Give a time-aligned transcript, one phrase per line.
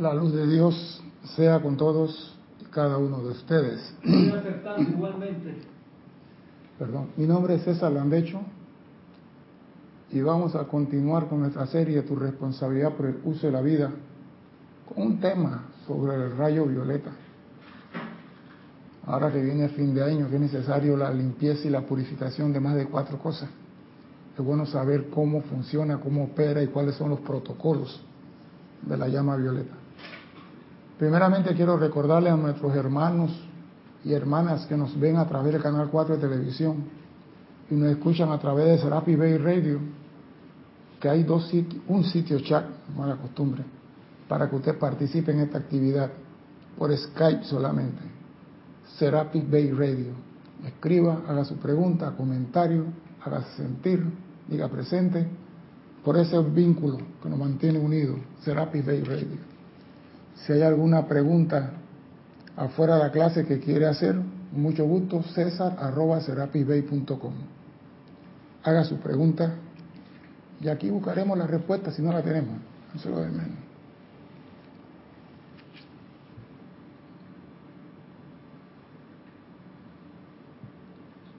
[0.00, 1.02] La luz de Dios
[1.34, 3.94] sea con todos y cada uno de ustedes.
[4.04, 5.56] igualmente.
[6.78, 8.40] Perdón, mi nombre es César Landecho
[10.12, 13.90] y vamos a continuar con nuestra serie Tu responsabilidad por el uso de la vida
[14.88, 17.10] con un tema sobre el rayo violeta.
[19.04, 22.52] Ahora que viene el fin de año, que es necesario la limpieza y la purificación
[22.52, 23.48] de más de cuatro cosas.
[24.38, 28.00] Es bueno saber cómo funciona, cómo opera y cuáles son los protocolos
[28.82, 29.77] de la llama violeta.
[30.98, 33.30] Primeramente quiero recordarle a nuestros hermanos
[34.04, 36.84] y hermanas que nos ven a través del canal 4 de televisión
[37.70, 39.78] y nos escuchan a través de Serapi Bay Radio,
[41.00, 42.64] que hay dos sitios, un sitio chat,
[42.96, 43.62] mala costumbre,
[44.26, 46.10] para que usted participe en esta actividad
[46.76, 48.02] por Skype solamente.
[48.96, 50.12] Serapi Bay Radio.
[50.66, 52.86] Escriba, haga su pregunta, comentario,
[53.24, 54.04] haga sentir,
[54.48, 55.28] diga presente,
[56.02, 59.57] por ese vínculo que nos mantiene unidos, Serapi Bay Radio.
[60.44, 61.72] Si hay alguna pregunta
[62.56, 64.16] afuera de la clase que quiere hacer,
[64.52, 66.20] mucho gusto, césar arroba
[68.64, 69.54] Haga su pregunta
[70.60, 72.58] y aquí buscaremos la respuesta si no la tenemos.
[73.00, 73.68] Se lo de menos.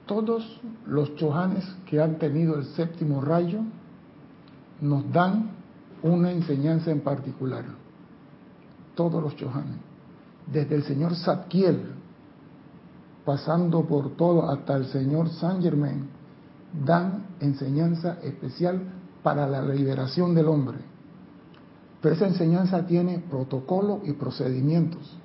[0.06, 3.60] Todos los chohanes que han tenido el séptimo rayo
[4.80, 5.50] nos dan
[6.02, 7.79] una enseñanza en particular.
[9.00, 9.78] Todos los chohanes.
[10.52, 11.94] Desde el señor Satkiel,
[13.24, 16.06] pasando por todo hasta el señor Saint Germain,
[16.84, 18.82] dan enseñanza especial
[19.22, 20.76] para la liberación del hombre.
[22.02, 25.16] Pero esa enseñanza tiene protocolo y procedimientos,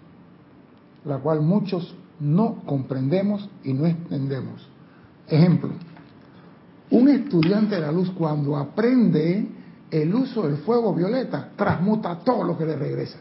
[1.04, 4.66] la cual muchos no comprendemos y no entendemos.
[5.28, 5.72] Ejemplo,
[6.92, 9.50] un estudiante de la luz cuando aprende
[9.92, 13.20] el uso del fuego violeta, transmuta todo lo que le regresa.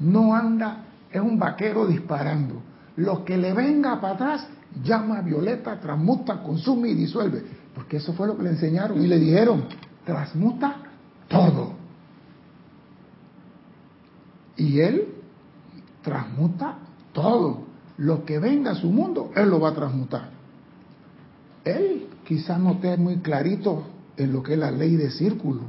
[0.00, 2.62] No anda, es un vaquero disparando.
[2.96, 4.48] Lo que le venga para atrás,
[4.82, 7.42] llama a violeta, transmuta, consume y disuelve.
[7.74, 9.64] Porque eso fue lo que le enseñaron y le dijeron,
[10.04, 10.76] transmuta
[11.28, 11.74] todo.
[14.56, 15.08] Y él
[16.02, 16.78] transmuta
[17.12, 17.66] todo.
[17.98, 20.30] Lo que venga a su mundo, él lo va a transmutar.
[21.64, 23.84] Él quizás no esté muy clarito
[24.16, 25.62] en lo que es la ley de círculo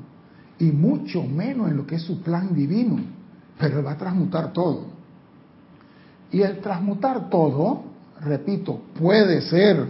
[0.60, 3.00] y mucho menos en lo que es su plan divino,
[3.58, 4.86] pero él va a transmutar todo.
[6.32, 7.84] Y el transmutar todo,
[8.22, 9.86] repito, puede ser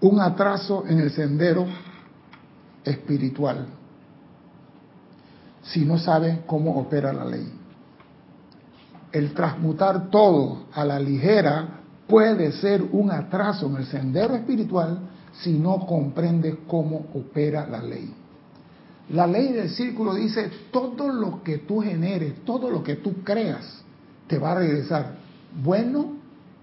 [0.00, 1.66] un atraso en el sendero
[2.84, 3.66] espiritual
[5.62, 7.52] si no sabe cómo opera la ley.
[9.12, 15.00] El transmutar todo a la ligera puede ser un atraso en el sendero espiritual
[15.32, 18.14] si no comprende cómo opera la ley.
[19.10, 23.82] La ley del círculo dice, todo lo que tú generes, todo lo que tú creas,
[24.26, 25.16] te va a regresar,
[25.62, 26.16] bueno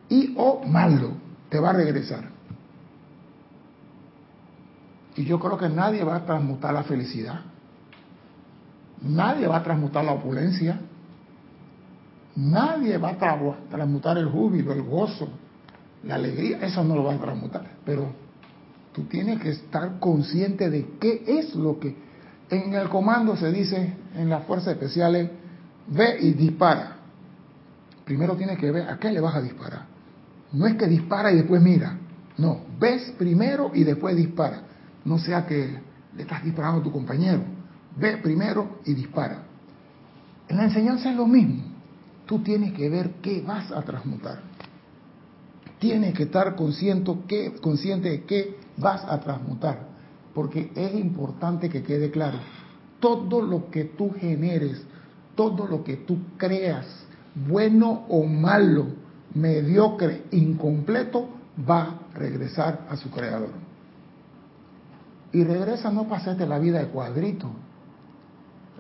[0.10, 1.12] y o malo,
[1.50, 2.30] te va a regresar.
[5.16, 7.42] Y yo creo que nadie va a transmutar la felicidad.
[9.02, 10.80] Nadie va a transmutar la opulencia.
[12.36, 15.28] Nadie va a transmutar el júbilo, el gozo,
[16.04, 16.60] la alegría.
[16.62, 17.66] Eso no lo va a transmutar.
[17.84, 18.14] Pero
[18.98, 21.96] Tú tienes que estar consciente de qué es lo que...
[22.50, 25.30] En el comando se dice, en las fuerzas especiales,
[25.88, 26.98] ve y dispara.
[28.06, 29.86] Primero tienes que ver a qué le vas a disparar.
[30.54, 31.98] No es que dispara y después mira.
[32.38, 34.62] No, ves primero y después dispara.
[35.04, 35.80] No sea que
[36.16, 37.42] le estás disparando a tu compañero.
[37.98, 39.44] Ve primero y dispara.
[40.48, 41.64] En la enseñanza es lo mismo.
[42.26, 44.40] Tú tienes que ver qué vas a transmutar.
[45.80, 47.12] Tienes que estar consciente,
[47.62, 49.97] consciente de qué vas a transmutar.
[50.38, 52.38] Porque es importante que quede claro,
[53.00, 54.84] todo lo que tú generes,
[55.34, 56.86] todo lo que tú creas,
[57.48, 58.86] bueno o malo,
[59.34, 61.28] mediocre, incompleto,
[61.68, 63.50] va a regresar a su creador.
[65.32, 67.50] Y regresa no para hacerte la vida de cuadrito.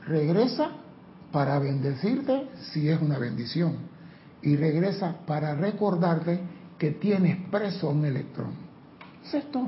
[0.06, 0.70] Regresa
[1.32, 3.78] para bendecirte si es una bendición.
[4.44, 6.40] Y regresa para recordarte
[6.78, 8.52] que tienes preso un electrón.
[9.26, 9.68] Es esto.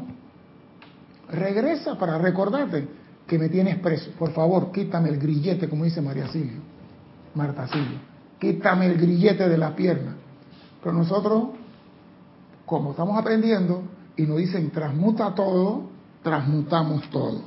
[1.31, 2.87] Regresa para recordarte
[3.27, 4.11] que me tienes preso.
[4.17, 6.59] Por favor, quítame el grillete, como dice María Silvio,
[7.35, 7.99] Marta Silvio.
[8.39, 10.15] Quítame el grillete de la pierna.
[10.83, 11.49] Pero nosotros,
[12.65, 13.83] como estamos aprendiendo
[14.15, 15.89] y nos dicen transmuta todo,
[16.23, 17.41] transmutamos todo.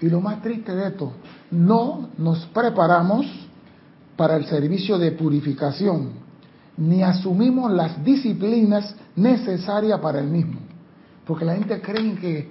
[0.00, 1.12] Y lo más triste de esto,
[1.50, 3.26] no nos preparamos
[4.16, 6.24] para el servicio de purificación
[6.76, 10.60] ni asumimos las disciplinas necesarias para el mismo.
[11.26, 12.50] Porque la gente cree que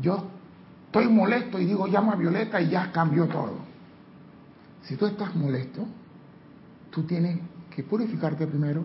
[0.00, 0.24] yo
[0.86, 3.56] estoy molesto y digo llama a Violeta y ya cambió todo.
[4.82, 5.84] Si tú estás molesto,
[6.90, 7.38] tú tienes
[7.74, 8.84] que purificarte primero,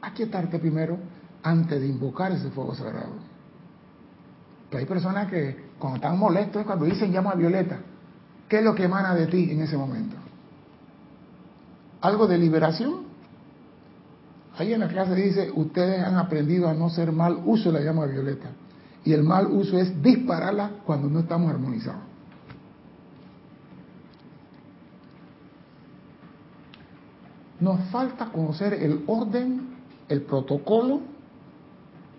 [0.00, 0.98] aquietarte primero,
[1.42, 3.14] antes de invocar ese fuego sagrado.
[4.72, 7.80] hay personas que cuando están molestos es cuando dicen llama a violeta.
[8.48, 10.16] ¿Qué es lo que emana de ti en ese momento?
[12.00, 13.04] ¿Algo de liberación?
[14.58, 18.06] Ahí en la clase dice, ustedes han aprendido a no ser mal uso la llama
[18.06, 18.50] violeta.
[19.04, 22.02] Y el mal uso es dispararla cuando no estamos armonizados.
[27.60, 29.60] Nos falta conocer el orden,
[30.08, 31.00] el protocolo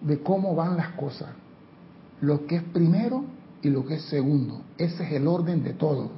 [0.01, 1.29] de cómo van las cosas.
[2.21, 3.25] Lo que es primero
[3.61, 4.61] y lo que es segundo.
[4.77, 6.11] Ese es el orden de todo.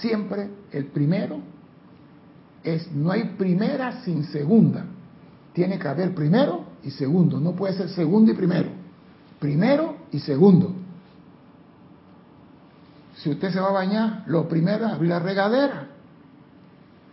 [0.00, 1.40] Siempre el primero
[2.64, 4.86] es, no hay primera sin segunda.
[5.52, 7.38] Tiene que haber primero y segundo.
[7.38, 8.70] No puede ser segundo y primero.
[9.38, 10.74] Primero y segundo.
[13.16, 15.88] Si usted se va a bañar, lo primero es abrir la regadera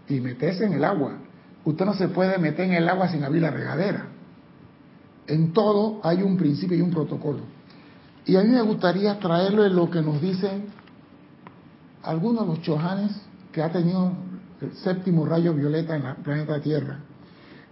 [0.08, 1.18] y meterse en el agua.
[1.66, 4.08] Usted no se puede meter en el agua sin abrir la regadera.
[5.28, 7.40] En todo hay un principio y un protocolo.
[8.26, 10.66] Y a mí me gustaría traerle lo que nos dicen
[12.04, 13.12] algunos de los chohanes
[13.52, 14.12] que ha tenido
[14.62, 17.00] el séptimo rayo violeta en el planeta Tierra.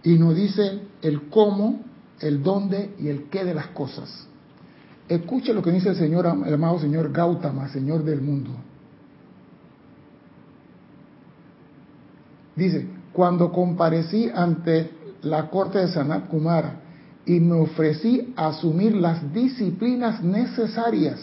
[0.04, 1.82] Y nos dice el cómo,
[2.20, 4.28] el dónde y el qué de las cosas.
[5.12, 8.52] Escuche lo que dice el Señor, el amado Señor Gautama, Señor del mundo.
[12.56, 14.90] Dice, cuando comparecí ante
[15.24, 16.76] la corte de Sanat Kumara
[17.26, 21.20] y me ofrecí a asumir las disciplinas necesarias,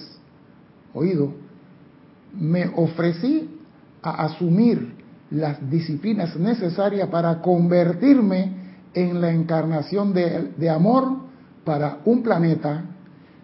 [0.93, 1.33] oído,
[2.39, 3.49] me ofrecí
[4.03, 4.97] a asumir
[5.31, 8.53] las disciplinas necesarias para convertirme
[8.93, 11.21] en la encarnación de, de amor
[11.65, 12.85] para un planeta,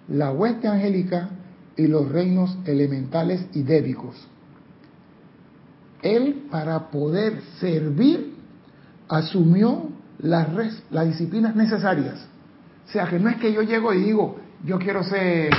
[0.08, 1.30] la hueste angélica
[1.76, 4.28] y los reinos elementales y débicos
[6.04, 8.34] él para poder servir
[9.08, 10.48] asumió las,
[10.90, 12.28] las disciplinas necesarias.
[12.86, 15.50] O sea, que no es que yo llego y digo, yo quiero ser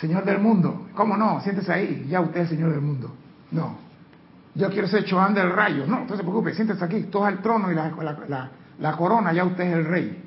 [0.00, 0.88] señor del mundo.
[0.94, 1.40] ¿Cómo no?
[1.42, 3.14] Siéntese ahí, ya usted es señor del mundo.
[3.52, 3.76] No.
[4.54, 5.86] Yo quiero ser Choán del rayo.
[5.86, 9.64] No, no se preocupe, siéntese aquí, todo el trono y la, la corona, ya usted
[9.64, 10.24] es el rey.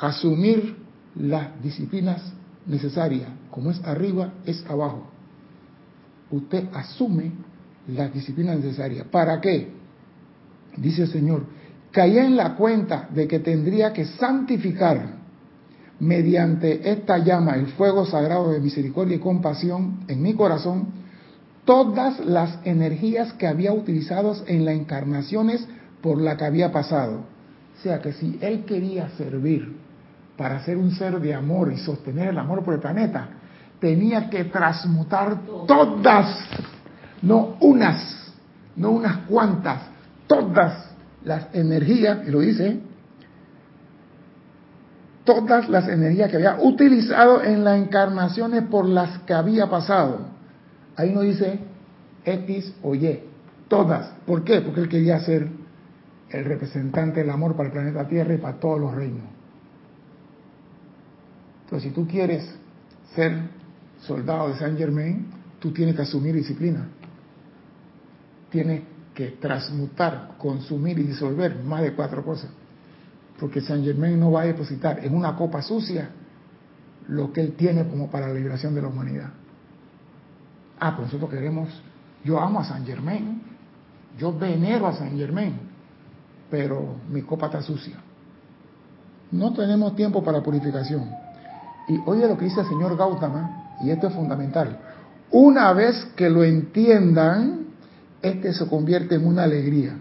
[0.00, 0.76] Asumir
[1.16, 2.22] las disciplinas
[2.66, 5.08] necesarias, como es arriba, es abajo.
[6.30, 7.32] Usted asume
[7.88, 9.06] las disciplinas necesarias.
[9.10, 9.72] ¿Para qué?
[10.76, 11.44] Dice el Señor,
[11.90, 15.18] caí en la cuenta de que tendría que santificar
[15.98, 20.88] mediante esta llama, el fuego sagrado de misericordia y compasión en mi corazón,
[21.64, 25.66] todas las energías que había utilizado en las encarnaciones
[26.00, 27.24] por la que había pasado.
[27.78, 29.76] O sea que si Él quería servir
[30.40, 33.28] para ser un ser de amor y sostener el amor por el planeta,
[33.78, 36.48] tenía que transmutar todas
[37.20, 38.32] no unas,
[38.74, 39.82] no unas cuantas,
[40.26, 40.94] todas
[41.24, 42.80] las energías, y lo dice,
[45.24, 50.20] todas las energías que había utilizado en las encarnaciones por las que había pasado.
[50.96, 51.60] Ahí no dice
[52.24, 53.24] X o Y,
[53.68, 54.10] todas.
[54.24, 54.62] ¿Por qué?
[54.62, 55.48] Porque él quería ser
[56.30, 59.39] el representante del amor para el planeta Tierra y para todos los reinos.
[61.70, 62.52] Entonces, si tú quieres
[63.14, 63.32] ser
[64.00, 65.26] soldado de Saint Germain,
[65.60, 66.88] tú tienes que asumir disciplina
[68.50, 68.82] tiene
[69.14, 72.50] que transmutar, consumir y disolver más de cuatro cosas.
[73.38, 76.10] Porque San Germain no va a depositar en una copa sucia
[77.08, 79.30] lo que él tiene como para la liberación de la humanidad.
[80.78, 81.68] Ah, pues nosotros queremos,
[82.24, 83.42] yo amo a San Germain,
[84.18, 85.54] yo venero a San Germain,
[86.50, 87.96] pero mi copa está sucia.
[89.30, 91.08] No tenemos tiempo para purificación.
[91.90, 94.78] Y oye lo que dice el señor Gautama, y esto es fundamental.
[95.32, 97.66] Una vez que lo entiendan,
[98.22, 99.96] este se convierte en una alegría.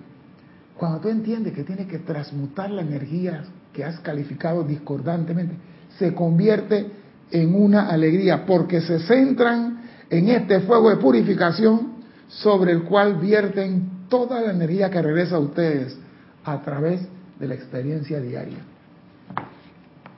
[0.77, 3.43] Cuando tú entiendes que tienes que transmutar la energía
[3.73, 5.55] que has calificado discordantemente,
[5.97, 6.91] se convierte
[7.31, 9.81] en una alegría, porque se centran
[10.11, 11.93] en este fuego de purificación
[12.27, 15.97] sobre el cual vierten toda la energía que regresa a ustedes
[16.45, 17.01] a través
[17.39, 18.59] de la experiencia diaria.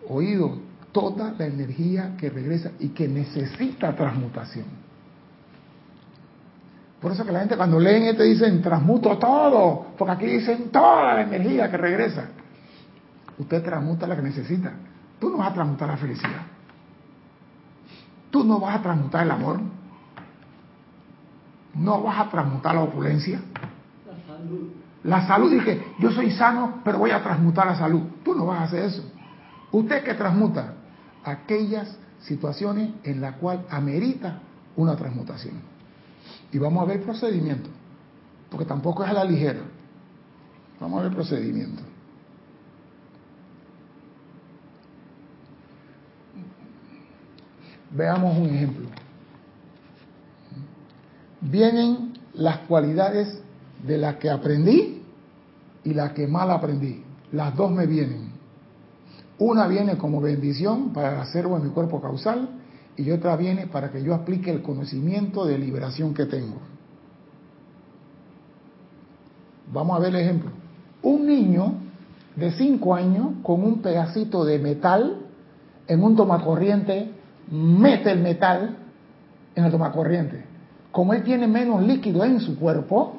[0.10, 4.66] Oído, toda la energía que regresa y que necesita transmutación.
[7.02, 11.16] Por eso que la gente cuando leen esto dicen, transmuto todo, porque aquí dicen toda
[11.16, 12.26] la energía que regresa.
[13.40, 14.72] Usted transmuta la que necesita.
[15.20, 16.42] Tú no vas a transmutar la felicidad.
[18.30, 19.60] Tú no vas a transmutar el amor.
[21.74, 23.40] No vas a transmutar la opulencia.
[24.06, 24.70] La salud.
[25.04, 28.02] La salud, dije, yo soy sano, pero voy a transmutar la salud.
[28.24, 29.04] Tú no vas a hacer eso.
[29.72, 30.76] Usted que transmuta
[31.24, 34.40] aquellas situaciones en las cuales amerita
[34.76, 35.56] una transmutación.
[36.52, 37.70] Y vamos a ver el procedimiento.
[38.50, 39.62] porque tampoco es a la ligera.
[40.78, 41.84] Vamos a ver el procedimiento.
[47.92, 48.88] Veamos un ejemplo.
[51.40, 53.42] Vienen las cualidades
[53.86, 55.02] de las que aprendí
[55.84, 57.04] y las que mal aprendí.
[57.32, 58.31] Las dos me vienen.
[59.42, 62.48] Una viene como bendición para acervo en mi cuerpo causal
[62.96, 66.58] y otra viene para que yo aplique el conocimiento de liberación que tengo.
[69.74, 70.52] Vamos a ver el ejemplo.
[71.02, 71.74] Un niño
[72.36, 75.26] de 5 años con un pedacito de metal
[75.88, 77.10] en un tomacorriente
[77.50, 78.78] mete el metal
[79.56, 80.46] en el tomacorriente.
[80.92, 83.16] Como él tiene menos líquido en su cuerpo,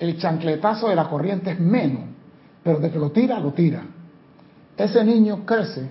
[0.00, 2.02] el chancletazo de la corriente es menos,
[2.64, 3.84] pero de que lo tira, lo tira.
[4.80, 5.90] Ese niño crece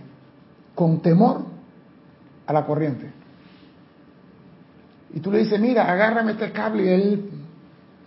[0.74, 1.46] con temor
[2.48, 3.12] a la corriente.
[5.14, 7.30] Y tú le dices, mira, agárrame este cable y él,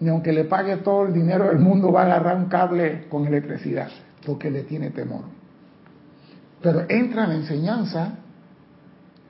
[0.00, 3.24] ni aunque le pague todo el dinero del mundo, va a agarrar un cable con
[3.28, 3.90] electricidad,
[4.26, 5.22] porque le tiene temor.
[6.60, 8.14] Pero entra en la enseñanza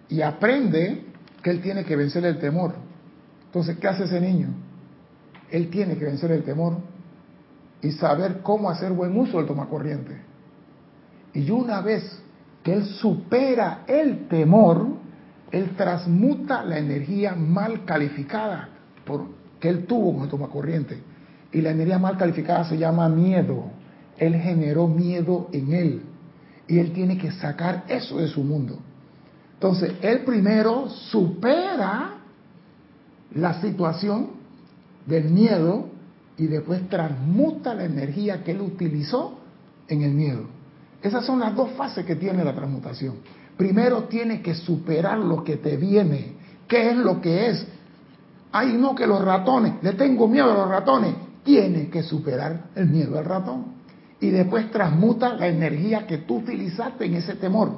[0.09, 1.05] y aprende
[1.43, 2.73] que él tiene que vencer el temor.
[3.45, 4.49] Entonces, ¿qué hace ese niño?
[5.51, 6.79] Él tiene que vencer el temor
[7.83, 10.32] y saber cómo hacer buen uso del tomacorriente.
[11.35, 12.21] Y una vez
[12.63, 14.87] que él supera el temor,
[15.51, 18.69] él transmuta la energía mal calificada
[19.05, 19.27] por,
[19.61, 20.99] que él tuvo con el tomacorriente.
[21.53, 23.65] Y la energía mal calificada se llama miedo.
[24.17, 26.03] Él generó miedo en él.
[26.69, 28.79] Y él tiene que sacar eso de su mundo.
[29.55, 32.15] Entonces, él primero supera
[33.35, 34.31] la situación
[35.07, 35.89] del miedo
[36.37, 39.39] y después transmuta la energía que él utilizó
[39.89, 40.47] en el miedo.
[41.03, 43.17] Esas son las dos fases que tiene la transmutación.
[43.57, 46.35] Primero tiene que superar lo que te viene.
[46.69, 47.67] ¿Qué es lo que es?
[48.53, 51.15] Ay, no, que los ratones, le tengo miedo a los ratones.
[51.43, 53.73] Tiene que superar el miedo al ratón.
[54.21, 57.71] Y después transmuta la energía que tú utilizaste en ese temor.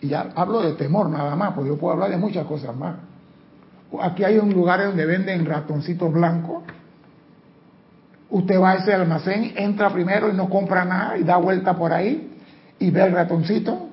[0.00, 2.96] Y ya hablo de temor nada más, porque yo puedo hablar de muchas cosas más.
[4.00, 6.62] Aquí hay un lugar donde venden ratoncitos blancos.
[8.30, 11.92] Usted va a ese almacén, entra primero y no compra nada y da vuelta por
[11.92, 12.29] ahí
[12.80, 13.90] y ve el ratoncito,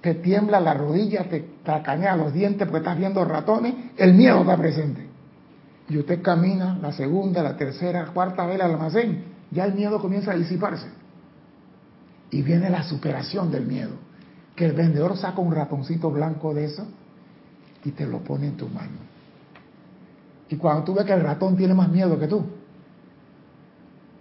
[0.00, 4.56] te tiembla la rodilla, te tacanea los dientes porque estás viendo ratones, el miedo está
[4.56, 5.06] presente.
[5.88, 10.32] Y usted camina la segunda, la tercera, cuarta vez al almacén, ya el miedo comienza
[10.32, 10.88] a disiparse.
[12.30, 13.92] Y viene la superación del miedo
[14.56, 16.86] que el vendedor saca un ratoncito blanco de eso
[17.84, 19.04] y te lo pone en tu mano.
[20.48, 22.42] Y cuando tú ves que el ratón tiene más miedo que tú,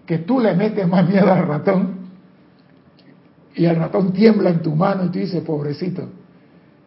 [0.06, 1.95] que tú le metes más miedo al ratón,
[3.56, 6.10] y el ratón tiembla en tu mano y tú dices, pobrecito,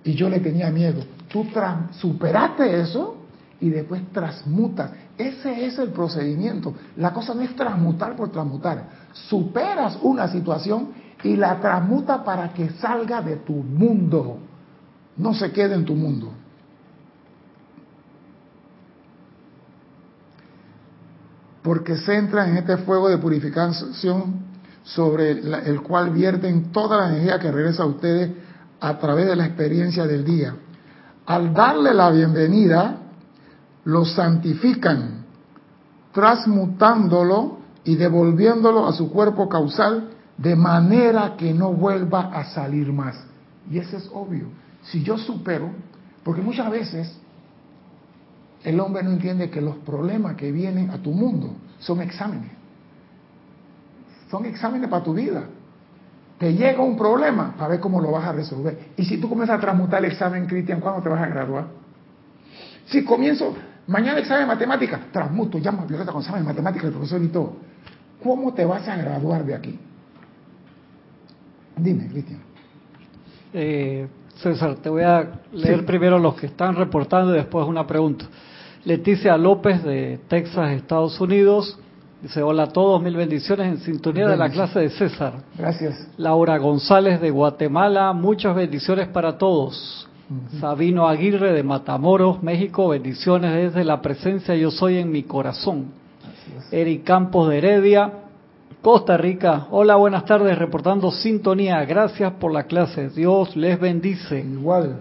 [0.04, 1.02] y yo le tenía miedo.
[1.28, 1.46] Tú
[1.92, 3.16] superaste eso
[3.60, 4.92] y después transmutas.
[5.16, 6.74] Ese es el procedimiento.
[6.96, 8.84] La cosa no es transmutar por transmutar.
[9.12, 10.90] Superas una situación
[11.22, 14.38] y la transmuta para que salga de tu mundo,
[15.16, 16.32] no se quede en tu mundo.
[21.62, 24.48] Porque se entra en este fuego de purificación
[24.94, 28.30] sobre el cual vierten toda la energía que regresa a ustedes
[28.80, 30.54] a través de la experiencia del día.
[31.26, 32.96] Al darle la bienvenida,
[33.84, 35.26] lo santifican,
[36.12, 43.16] transmutándolo y devolviéndolo a su cuerpo causal de manera que no vuelva a salir más.
[43.70, 44.46] Y eso es obvio.
[44.84, 45.70] Si yo supero,
[46.24, 47.14] porque muchas veces
[48.64, 52.57] el hombre no entiende que los problemas que vienen a tu mundo son exámenes.
[54.30, 55.44] Son exámenes para tu vida.
[56.38, 58.78] Te llega un problema para ver cómo lo vas a resolver.
[58.96, 61.66] Y si tú comienzas a transmutar el examen, Cristian, ¿cuándo te vas a graduar?
[62.86, 63.54] Si comienzo,
[63.86, 67.28] mañana examen de matemática, transmuto, llamo a Violeta con examen de matemática, el profesor y
[67.28, 67.56] todo.
[68.22, 69.78] ¿Cómo te vas a graduar de aquí?
[71.76, 72.40] Dime, Cristian.
[73.52, 78.26] Eh, César, te voy a leer primero los que están reportando y después una pregunta.
[78.84, 81.78] Leticia López de Texas, Estados Unidos.
[82.22, 85.34] Dice, hola a todos, mil bendiciones en sintonía de la clase de César.
[85.56, 86.08] Gracias.
[86.16, 90.08] Laura González de Guatemala, muchas bendiciones para todos.
[90.60, 95.92] Sabino Aguirre de Matamoros, México, bendiciones desde la presencia yo soy en mi corazón.
[96.70, 98.12] Eric Campos de Heredia,
[98.82, 99.68] Costa Rica.
[99.70, 101.84] Hola, buenas tardes, reportando sintonía.
[101.84, 103.10] Gracias por la clase.
[103.10, 104.40] Dios les bendice.
[104.40, 104.98] Igual.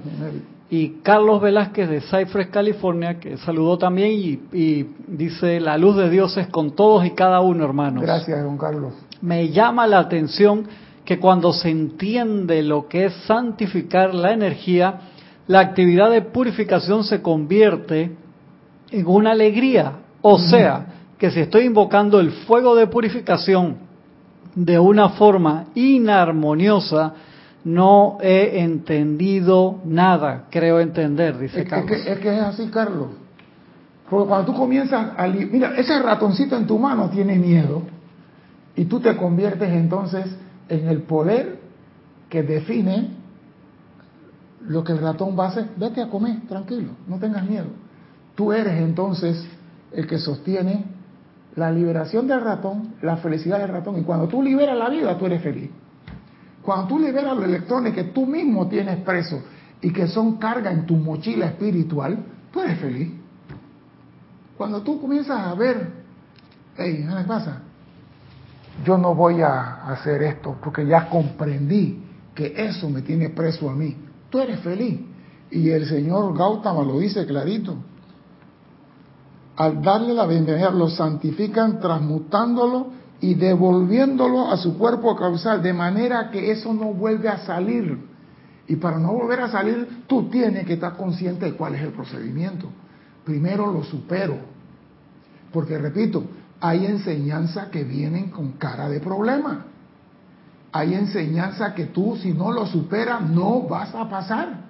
[0.69, 4.11] Y Carlos Velázquez de Cypress, California, que saludó también
[4.51, 8.03] y, dice, la luz de Dios es con todos y cada uno, hermanos.
[8.03, 8.93] Gracias, don Carlos.
[9.21, 10.67] Me llama la atención
[11.05, 14.99] que cuando se entiende lo que es santificar la energía,
[15.47, 18.11] la actividad de purificación se convierte
[18.91, 19.99] en una alegría.
[20.21, 20.85] O sea,
[21.17, 23.77] que si estoy invocando el fuego de purificación
[24.53, 27.13] de una forma inarmoniosa,
[27.67, 31.91] no he entendido nada, creo entender, dice es, Carlos.
[31.91, 33.09] Es que, es que es así, Carlos.
[34.09, 35.27] Porque cuando tú comienzas a...
[35.27, 37.81] Mira, ese ratoncito en tu mano tiene miedo
[38.73, 40.33] y tú te conviertes entonces
[40.69, 41.59] en el poder
[42.29, 43.09] que define
[44.61, 45.65] lo que el ratón va a hacer.
[45.75, 47.67] Vete a comer, tranquilo, no tengas miedo.
[48.35, 49.45] Tú eres entonces
[49.91, 50.85] el que sostiene
[51.55, 53.99] la liberación del ratón, la felicidad del ratón.
[53.99, 55.69] Y cuando tú liberas la vida, tú eres feliz.
[56.67, 59.39] Cuando tú liberas los electrones que tú mismo tienes presos
[59.81, 63.09] y que son carga en tu mochila espiritual, tú eres feliz.
[64.57, 65.89] Cuando tú comienzas a ver,
[66.75, 67.61] hey, ¿qué pasa?
[68.83, 72.03] Yo no voy a hacer esto porque ya comprendí
[72.35, 73.95] que eso me tiene preso a mí.
[74.29, 74.99] Tú eres feliz.
[75.49, 77.77] Y el señor Gautama lo dice clarito.
[79.55, 86.29] Al darle la bienvenida, lo santifican transmutándolo y devolviéndolo a su cuerpo causal, de manera
[86.29, 87.97] que eso no vuelve a salir.
[88.67, 91.91] Y para no volver a salir, tú tienes que estar consciente de cuál es el
[91.91, 92.69] procedimiento
[93.27, 94.37] primero lo supero.
[95.51, 96.23] Porque repito,
[96.61, 99.65] hay enseñanzas que vienen con cara de problema.
[100.71, 104.61] Hay enseñanzas que tú, si no lo superas, no vas a pasar.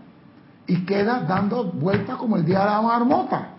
[0.65, 3.49] Y quedas dando vueltas como el día de la marmota.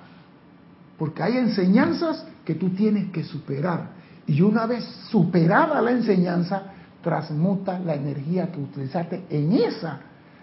[0.98, 3.90] Porque hay enseñanzas que tú tienes que superar.
[4.28, 6.62] Y una vez superada la enseñanza,
[7.02, 9.98] transmuta la energía que utilizaste en esa.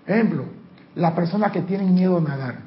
[0.05, 0.45] Ejemplo,
[0.95, 2.65] la persona que tiene miedo a nadar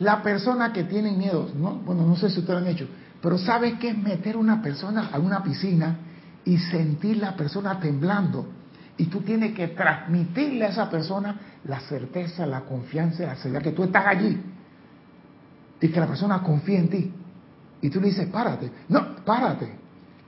[0.00, 1.74] la persona que tiene miedo, ¿no?
[1.74, 2.88] bueno, no sé si ustedes lo han hecho,
[3.22, 5.98] pero ¿sabe qué es meter una persona a una piscina
[6.44, 8.48] y sentir la persona temblando?
[8.96, 13.72] Y tú tienes que transmitirle a esa persona la certeza, la confianza, la seguridad que
[13.72, 14.40] tú estás allí.
[15.82, 17.14] Y que la persona confíe en ti.
[17.82, 18.70] Y tú le dices, párate.
[18.88, 19.72] No, párate.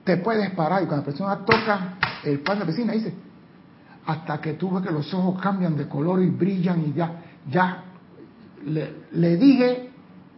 [0.05, 0.83] Te puedes parar.
[0.83, 3.15] Y cuando la persona toca el pan de piscina, dice,
[4.07, 7.85] hasta que tú ves que los ojos cambian de color y brillan y ya, ya
[8.65, 9.91] le, dije,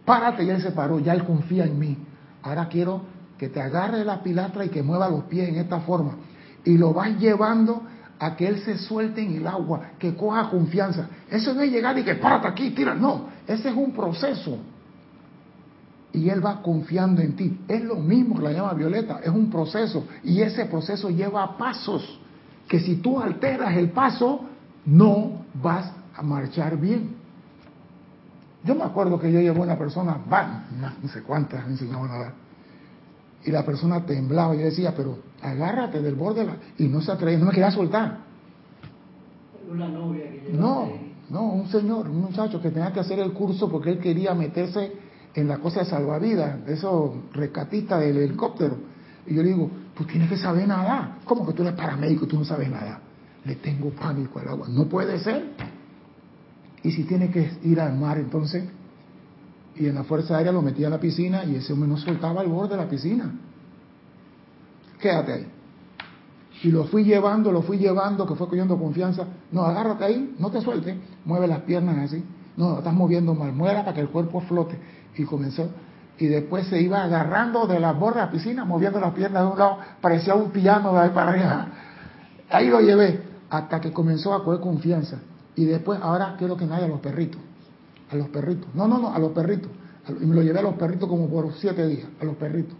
[0.03, 1.97] párate, y él se paró, ya él confía en mí.
[2.43, 3.01] Ahora quiero
[3.37, 6.15] que te agarre la pilastra y que mueva los pies en esta forma.
[6.63, 7.83] Y lo vas llevando
[8.19, 11.07] a que él se suelte en el agua, que coja confianza.
[11.29, 12.93] Eso no es llegar y que párate aquí, tira.
[12.93, 14.59] No, ese es un proceso.
[16.15, 17.59] Y él va confiando en ti.
[17.67, 20.05] Es lo mismo que la llama Violeta, es un proceso.
[20.23, 22.19] Y ese proceso lleva pasos.
[22.67, 24.41] Que si tú alteras el paso,
[24.85, 27.15] no vas a marchar bien.
[28.63, 30.65] Yo me acuerdo que yo llevo una persona, van,
[31.01, 32.33] no sé cuántas, enseñaba nada.
[33.43, 34.55] Y la persona temblaba.
[34.55, 36.55] Y yo decía, pero agárrate del borde la...
[36.77, 38.19] Y no se atrevía, no me quería soltar.
[39.69, 40.89] Una novia que No,
[41.29, 45.04] no, un señor, un muchacho que tenía que hacer el curso porque él quería meterse
[45.35, 48.77] en la cosa de salvavidas, de esos rescatistas del helicóptero.
[49.27, 51.19] Y yo le digo, tú tienes que saber nadar.
[51.25, 53.01] ¿Cómo que tú eres paramédico y tú no sabes nada?
[53.43, 54.67] Le tengo pánico al agua.
[54.69, 55.51] No puede ser.
[56.83, 58.63] Y si tiene que ir al mar, entonces,
[59.75, 62.41] y en la Fuerza Aérea lo metía a la piscina y ese hombre no soltaba
[62.41, 63.33] el borde de la piscina.
[64.99, 65.47] Quédate ahí.
[66.63, 69.27] Y lo fui llevando, lo fui llevando, que fue cogiendo confianza.
[69.51, 70.95] No, agárrate ahí, no te sueltes,
[71.25, 72.23] mueve las piernas así.
[72.57, 74.77] No, estás moviendo mal, muera para que el cuerpo flote.
[75.17, 75.69] Y comenzó.
[76.17, 79.51] Y después se iba agarrando de la borda de la piscina, moviendo las piernas de
[79.51, 81.67] un lado, parecía un piano de ahí para allá.
[82.49, 85.17] Ahí lo llevé, hasta que comenzó a coger confianza.
[85.55, 87.41] Y después, ahora quiero que nadie a los perritos.
[88.11, 88.67] A los perritos.
[88.73, 89.69] No, no, no, a los perritos.
[90.21, 92.75] Y me lo llevé a los perritos como por siete días, a los perritos.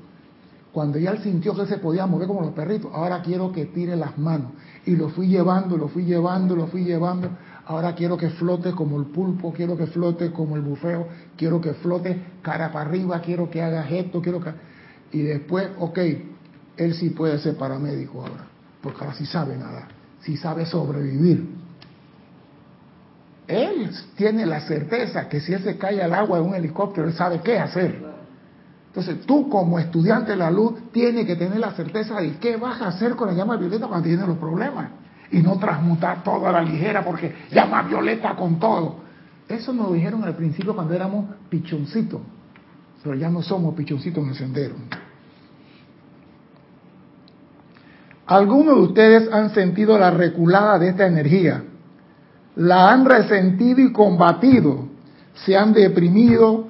[0.72, 3.96] Cuando ya él sintió que se podía mover como los perritos, ahora quiero que tire
[3.96, 4.52] las manos.
[4.86, 7.30] Y lo fui llevando, lo fui llevando, lo fui llevando.
[7.68, 11.74] Ahora quiero que flote como el pulpo, quiero que flote como el bufeo, quiero que
[11.74, 14.52] flote cara para arriba, quiero que haga esto, quiero que...
[15.12, 16.00] Y después, ok,
[16.78, 18.46] él sí puede ser paramédico ahora,
[18.82, 19.88] porque ahora sí sabe nada,
[20.22, 21.56] sí sabe sobrevivir.
[23.48, 27.14] Él tiene la certeza que si él se cae al agua de un helicóptero, él
[27.14, 28.04] sabe qué hacer.
[28.88, 32.82] Entonces tú como estudiante de la luz tienes que tener la certeza de qué vas
[32.82, 34.90] a hacer con la llama violeta cuando tienes los problemas.
[35.32, 38.98] Y no transmutar todo a la ligera porque llama violeta con todo.
[39.48, 42.22] Eso nos dijeron al principio cuando éramos pichoncitos.
[43.04, 44.76] Pero ya no somos pichoncitos en el sendero.
[48.26, 51.64] Algunos de ustedes han sentido la reculada de esta energía
[52.56, 54.88] la han resentido y combatido,
[55.34, 56.68] se han deprimido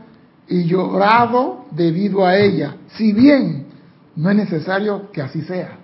[0.47, 3.67] y llorado debido a ella, si bien
[4.15, 5.77] no es necesario que así sea.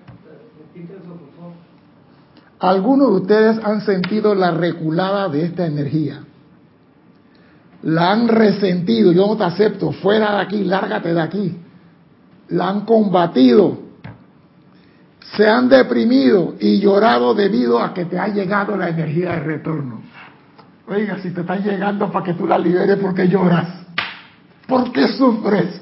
[2.62, 6.22] Algunos de ustedes han sentido la reculada de esta energía.
[7.84, 11.58] la han resentido, yo no te acepto, fuera de aquí, lárgate de aquí.
[12.50, 13.80] La han combatido,
[15.36, 20.02] se han deprimido y llorado debido a que te ha llegado la energía de retorno.
[20.88, 23.68] Oiga, si te está llegando para que tú la liberes, ¿por qué lloras?
[24.68, 25.82] ¿Por qué sufres?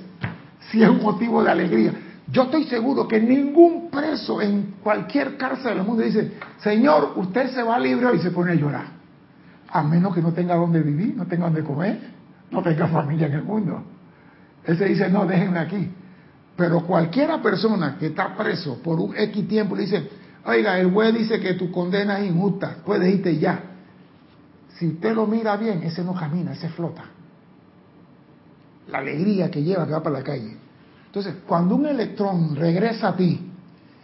[0.72, 1.94] Si es un motivo de alegría.
[2.32, 7.64] Yo estoy seguro que ningún preso en cualquier cárcel del mundo dice, Señor, usted se
[7.64, 8.86] va libre y se pone a llorar.
[9.72, 12.00] A menos que no tenga dónde vivir, no tenga dónde comer,
[12.52, 13.84] no tenga familia en el mundo.
[14.64, 15.92] Él se dice, no, déjenme aquí.
[16.56, 20.10] Pero cualquiera persona que está preso por un X tiempo le dice,
[20.46, 23.64] oiga, el juez dice que tu condena es injusta, puedes irte ya.
[24.76, 27.06] Si usted lo mira bien, ese no camina, ese flota.
[28.90, 30.69] La alegría que lleva que va para la calle.
[31.10, 33.40] Entonces, cuando un electrón regresa a ti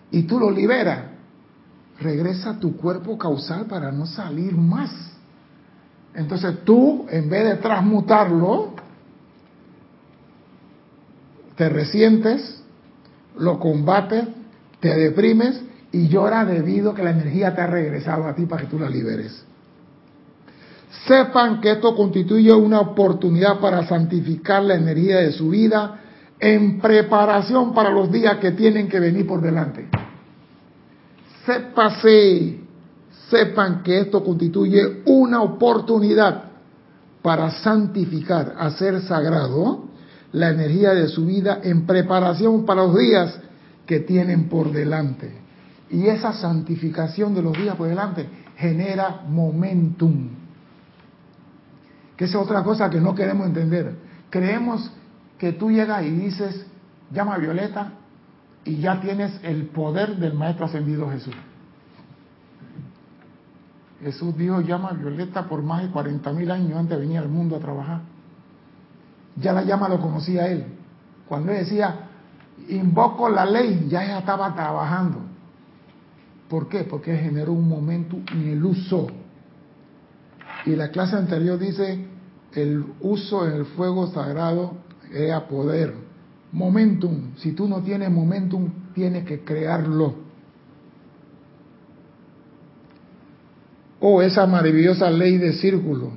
[0.09, 1.03] y tú lo liberas,
[1.99, 4.89] regresa a tu cuerpo causal para no salir más.
[6.15, 8.73] Entonces tú, en vez de transmutarlo,
[11.55, 12.63] te resientes,
[13.37, 14.25] lo combates,
[14.79, 18.63] te deprimes y lloras debido a que la energía te ha regresado a ti para
[18.63, 19.45] que tú la liberes.
[21.05, 25.99] Sepan que esto constituye una oportunidad para santificar la energía de su vida
[26.39, 29.87] en preparación para los días que tienen que venir por delante.
[31.45, 32.59] Sépase,
[33.29, 36.45] sepan que esto constituye una oportunidad
[37.21, 39.85] para santificar, hacer sagrado
[40.31, 43.39] la energía de su vida en preparación para los días
[43.85, 45.31] que tienen por delante.
[45.89, 50.29] Y esa santificación de los días por delante genera momentum.
[52.17, 53.95] Que es otra cosa que no queremos entender.
[54.29, 54.91] Creemos
[55.37, 56.65] que tú llegas y dices,
[57.11, 57.93] llama Violeta
[58.63, 61.35] y ya tienes el poder del Maestro Ascendido Jesús.
[64.01, 67.29] Jesús dijo, llama a Violeta por más de 40 mil años antes de venir al
[67.29, 68.01] mundo a trabajar.
[69.35, 70.65] Ya la llama lo conocía él.
[71.27, 72.07] Cuando él decía,
[72.69, 75.19] invoco la ley, ya ella estaba trabajando.
[76.49, 76.83] ¿Por qué?
[76.83, 79.07] Porque generó un momento en el uso.
[80.65, 82.07] Y la clase anterior dice,
[82.53, 84.84] el uso en el fuego sagrado
[85.15, 85.93] a poder.
[86.51, 87.35] Momentum.
[87.37, 90.15] Si tú no tienes momentum, tienes que crearlo.
[93.99, 96.11] Oh, esa maravillosa ley de círculo.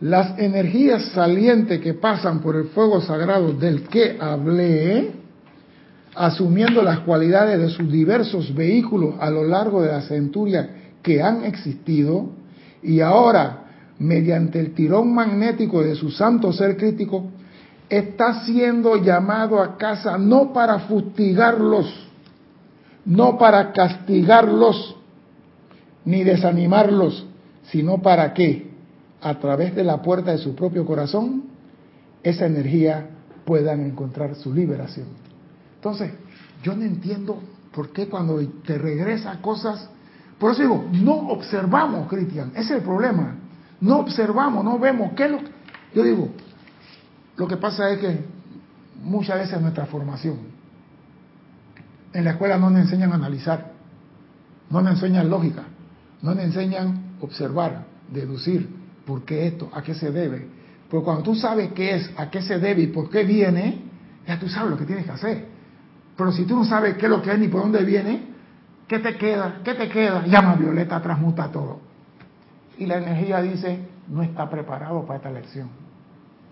[0.00, 5.12] Las energías salientes que pasan por el fuego sagrado del que hablé,
[6.14, 10.70] asumiendo las cualidades de sus diversos vehículos a lo largo de la centuria
[11.02, 12.30] que han existido,
[12.82, 13.64] y ahora,
[13.98, 17.30] mediante el tirón magnético de su santo ser crítico,
[17.88, 22.08] está siendo llamado a casa no para fustigarlos,
[23.04, 24.96] no para castigarlos,
[26.04, 27.26] ni desanimarlos,
[27.64, 28.72] sino para que,
[29.20, 31.44] a través de la puerta de su propio corazón,
[32.22, 33.08] esa energía
[33.44, 35.06] puedan encontrar su liberación.
[35.76, 36.12] Entonces,
[36.62, 37.38] yo no entiendo
[37.72, 39.88] por qué cuando te regresa cosas,
[40.38, 43.36] por eso digo, no observamos, Cristian, ese es el problema.
[43.80, 45.50] No observamos, no vemos qué es lo que...
[45.94, 46.28] Yo digo,
[47.36, 48.24] lo que pasa es que
[49.02, 50.38] muchas veces nuestra formación,
[52.12, 53.72] en la escuela no nos enseñan a analizar,
[54.70, 55.64] no nos enseñan lógica,
[56.22, 58.68] no nos enseñan a observar, deducir
[59.04, 60.46] por qué esto, a qué se debe.
[60.88, 63.82] Porque cuando tú sabes qué es, a qué se debe y por qué viene,
[64.26, 65.46] ya tú sabes lo que tienes que hacer.
[66.16, 68.22] Pero si tú no sabes qué es lo que es ni por dónde viene,
[68.86, 69.60] ¿qué te queda?
[69.64, 70.24] ¿Qué te queda?
[70.26, 71.80] Llama Violeta, transmuta todo.
[72.78, 75.68] Y la energía dice, no está preparado para esta lección.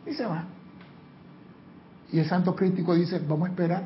[0.07, 0.45] Y se va.
[2.13, 3.85] Y el santo crítico dice, vamos a esperar.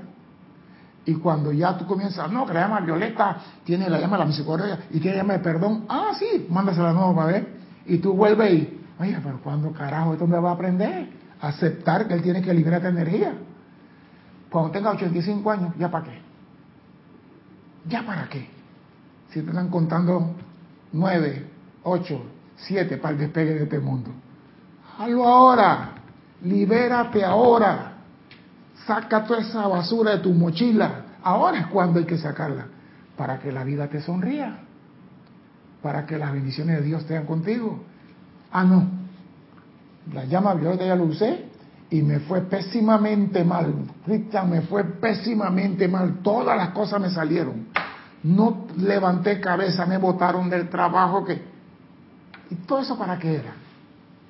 [1.05, 4.81] Y cuando ya tú comienzas, no, que la llama violeta, tiene la llama la misericordia
[4.91, 7.49] y tiene la llama de perdón, ah, sí, mándasela nuevo para ver.
[7.87, 11.09] Y tú vuelves y, oye, pero ¿cuándo carajo esto me va a aprender?
[11.41, 13.35] Aceptar que él tiene que liberar esta energía.
[14.51, 16.21] Cuando tenga 85 años, ¿ya para qué?
[17.89, 18.49] ¿Ya para qué?
[19.31, 20.35] Si te están contando
[20.93, 21.47] 9,
[21.85, 22.23] 8,
[22.57, 24.11] 7 para el despegue de este mundo.
[24.99, 25.93] Hazlo ahora.
[26.43, 27.96] Libérate ahora.
[28.87, 31.07] Saca toda esa basura de tu mochila.
[31.22, 32.66] Ahora es cuando hay que sacarla.
[33.16, 34.59] Para que la vida te sonría.
[35.83, 37.81] Para que las bendiciones de Dios estén contigo.
[38.53, 38.88] Ah, no.
[40.12, 41.46] La llama violeta ya lo usé
[41.90, 43.75] y me fue pésimamente mal.
[44.05, 46.18] Cristian, me fue pésimamente mal.
[46.22, 47.66] Todas las cosas me salieron.
[48.22, 51.27] No levanté cabeza, me botaron del trabajo.
[52.51, 53.53] ¿Y todo eso para qué era?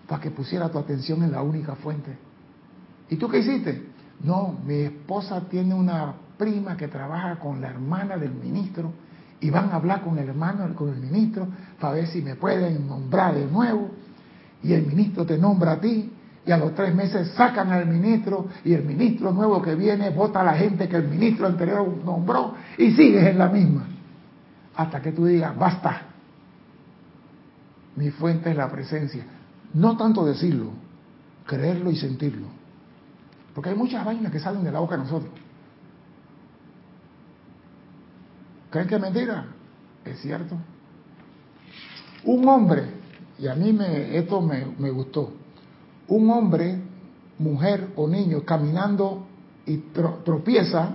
[0.06, 2.16] Para que pusiera tu atención en la única fuente.
[3.08, 3.95] ¿Y tú qué hiciste?
[4.22, 8.92] No, mi esposa tiene una prima que trabaja con la hermana del ministro
[9.40, 11.46] y van a hablar con el hermano, con el ministro,
[11.78, 13.90] para ver si me pueden nombrar de nuevo.
[14.62, 16.10] Y el ministro te nombra a ti
[16.46, 20.40] y a los tres meses sacan al ministro y el ministro nuevo que viene vota
[20.40, 23.86] a la gente que el ministro anterior nombró y sigues en la misma.
[24.76, 26.02] Hasta que tú digas, basta.
[27.96, 29.24] Mi fuente es la presencia.
[29.74, 30.70] No tanto decirlo,
[31.46, 32.46] creerlo y sentirlo.
[33.56, 35.32] Porque hay muchas vainas que salen de la boca de nosotros.
[38.68, 39.46] ¿Creen que es mentira?
[40.04, 40.58] Es cierto.
[42.24, 42.82] Un hombre,
[43.38, 45.32] y a mí me, esto me, me gustó,
[46.08, 46.82] un hombre,
[47.38, 49.26] mujer o niño caminando
[49.64, 49.78] y
[50.22, 50.90] tropieza,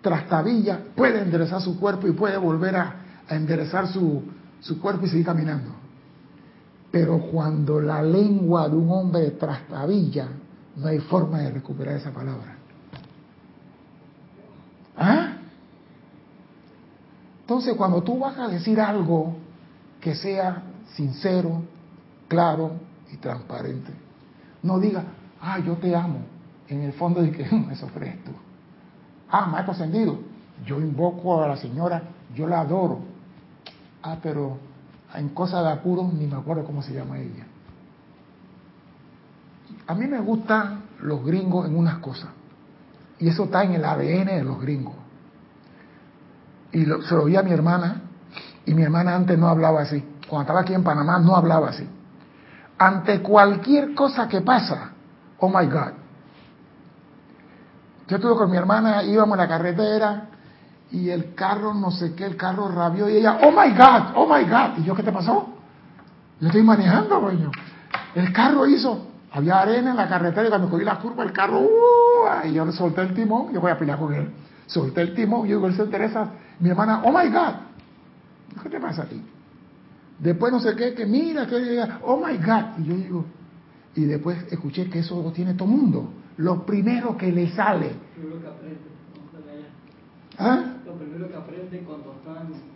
[0.00, 2.96] trastabilla, puede enderezar su cuerpo y puede volver a,
[3.28, 4.22] enderezar su,
[4.60, 5.70] su cuerpo y seguir caminando.
[6.90, 10.28] Pero cuando la lengua de un hombre trastabilla,
[10.76, 12.56] no hay forma de recuperar esa palabra.
[14.96, 15.32] ¿Ah?
[17.40, 19.36] Entonces, cuando tú vas a decir algo
[20.00, 20.62] que sea
[20.94, 21.62] sincero,
[22.28, 22.72] claro
[23.12, 23.92] y transparente,
[24.62, 25.04] no diga,
[25.40, 26.20] ah, yo te amo.
[26.68, 28.32] En el fondo de que eso crees tú.
[29.30, 30.18] Ah, maestro ascendido,
[30.64, 32.02] yo invoco a la señora,
[32.34, 33.00] yo la adoro.
[34.02, 34.58] Ah, pero
[35.14, 37.46] en cosas de apuro ni me acuerdo cómo se llama ella.
[39.86, 42.30] A mí me gustan los gringos en unas cosas.
[43.18, 44.94] Y eso está en el ADN de los gringos.
[46.72, 48.02] Y se lo vi a mi hermana,
[48.64, 50.04] y mi hermana antes no hablaba así.
[50.28, 51.88] Cuando estaba aquí en Panamá no hablaba así
[52.78, 54.90] ante cualquier cosa que pasa,
[55.38, 55.92] oh my God.
[58.08, 60.28] Yo estuve con mi hermana, íbamos en la carretera
[60.92, 64.26] y el carro, no sé qué, el carro rabió y ella, oh my God, oh
[64.26, 64.78] my God.
[64.78, 65.48] ¿Y yo qué te pasó?
[66.40, 67.50] Yo estoy manejando, coño.
[68.14, 71.60] El carro hizo, había arena en la carretera y cuando cogí la curva el carro,
[71.60, 74.30] uh, y yo le solté el timón, yo voy a pelear con él.
[74.64, 76.30] Solté el timón, yo digo, se interesa.
[76.58, 78.62] Mi hermana, oh my God.
[78.62, 79.22] ¿Qué te pasa a ti?
[80.18, 82.78] Después no sé qué, que mira, que oh my God.
[82.78, 83.24] Y yo digo,
[83.94, 86.08] y después escuché que eso lo tiene todo mundo.
[86.38, 87.92] Lo primero que le sale.
[88.16, 88.80] Lo que aprende
[90.38, 90.64] ¿Ah?
[90.86, 92.75] Lo primero que aprende cuando están...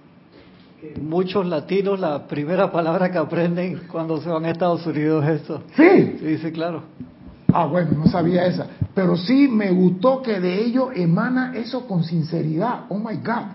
[1.00, 5.62] Muchos latinos, la primera palabra que aprenden cuando se van a Estados Unidos es eso.
[5.76, 6.16] Sí.
[6.20, 6.82] Sí, sí, claro.
[7.52, 8.66] Ah, bueno, no sabía esa.
[8.94, 12.84] Pero sí me gustó que de ello emana eso con sinceridad.
[12.88, 13.46] Oh my God.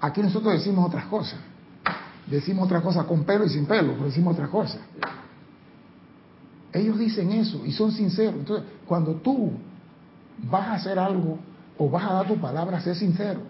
[0.00, 1.38] Aquí nosotros decimos otras cosas
[2.30, 4.78] decimos otra cosa con pelo y sin pelo, pero decimos otra cosa.
[6.72, 8.34] Ellos dicen eso y son sinceros.
[8.34, 9.52] Entonces, cuando tú
[10.50, 11.38] vas a hacer algo
[11.78, 13.40] o vas a dar tu palabra, sé sincero.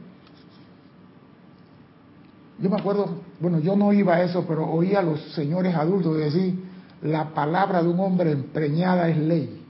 [2.58, 6.16] Yo me acuerdo, bueno, yo no iba a eso, pero oía a los señores adultos
[6.16, 6.64] decir,
[7.02, 9.64] la palabra de un hombre empeñada es ley.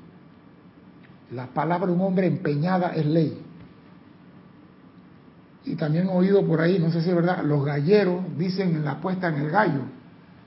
[1.33, 3.45] La palabra de un hombre empeñada es ley
[5.69, 8.85] y también he oído por ahí, no sé si es verdad, los galleros dicen en
[8.85, 9.83] la puesta en el gallo.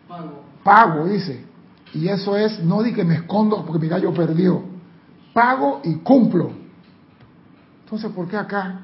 [0.08, 0.44] Pago.
[0.64, 1.46] Pago, dice.
[1.94, 4.64] Y eso es, no di que me escondo porque mi gallo perdió.
[5.34, 6.52] Pago y cumplo.
[7.84, 8.82] Entonces, ¿por qué acá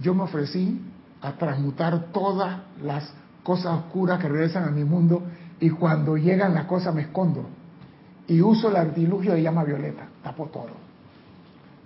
[0.00, 0.80] yo me ofrecí
[1.22, 5.22] a transmutar todas las cosas oscuras que regresan a mi mundo
[5.60, 7.46] y cuando llegan las cosas me escondo?
[8.26, 10.06] Y uso el artilugio de llama violeta.
[10.22, 10.70] Tapo todo.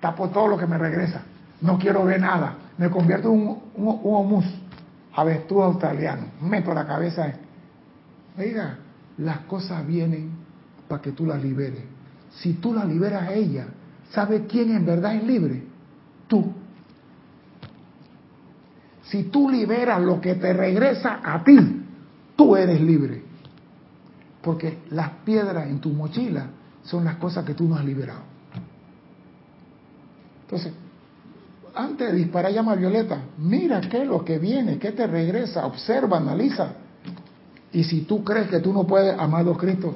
[0.01, 1.23] Tapo todo lo que me regresa.
[1.61, 4.45] No quiero ver nada me convierto en un, un, un homus
[5.15, 7.37] avestruz australiano, meto la cabeza en...
[8.39, 8.79] Oiga,
[9.17, 10.31] las cosas vienen
[10.89, 11.83] para que tú las liberes.
[12.31, 13.67] Si tú la liberas a ella,
[14.11, 15.63] ¿sabe quién en verdad es libre?
[16.29, 16.53] Tú.
[19.09, 21.57] Si tú liberas lo que te regresa a ti,
[22.35, 23.23] tú eres libre.
[24.43, 26.47] Porque las piedras en tu mochila
[26.83, 28.21] son las cosas que tú no has liberado.
[30.43, 30.73] Entonces,
[31.75, 36.19] antes de disparar llama violeta, mira qué es lo que viene, qué te regresa, observa,
[36.19, 36.73] analiza.
[37.73, 39.95] Y si tú crees que tú no puedes, amado Cristo,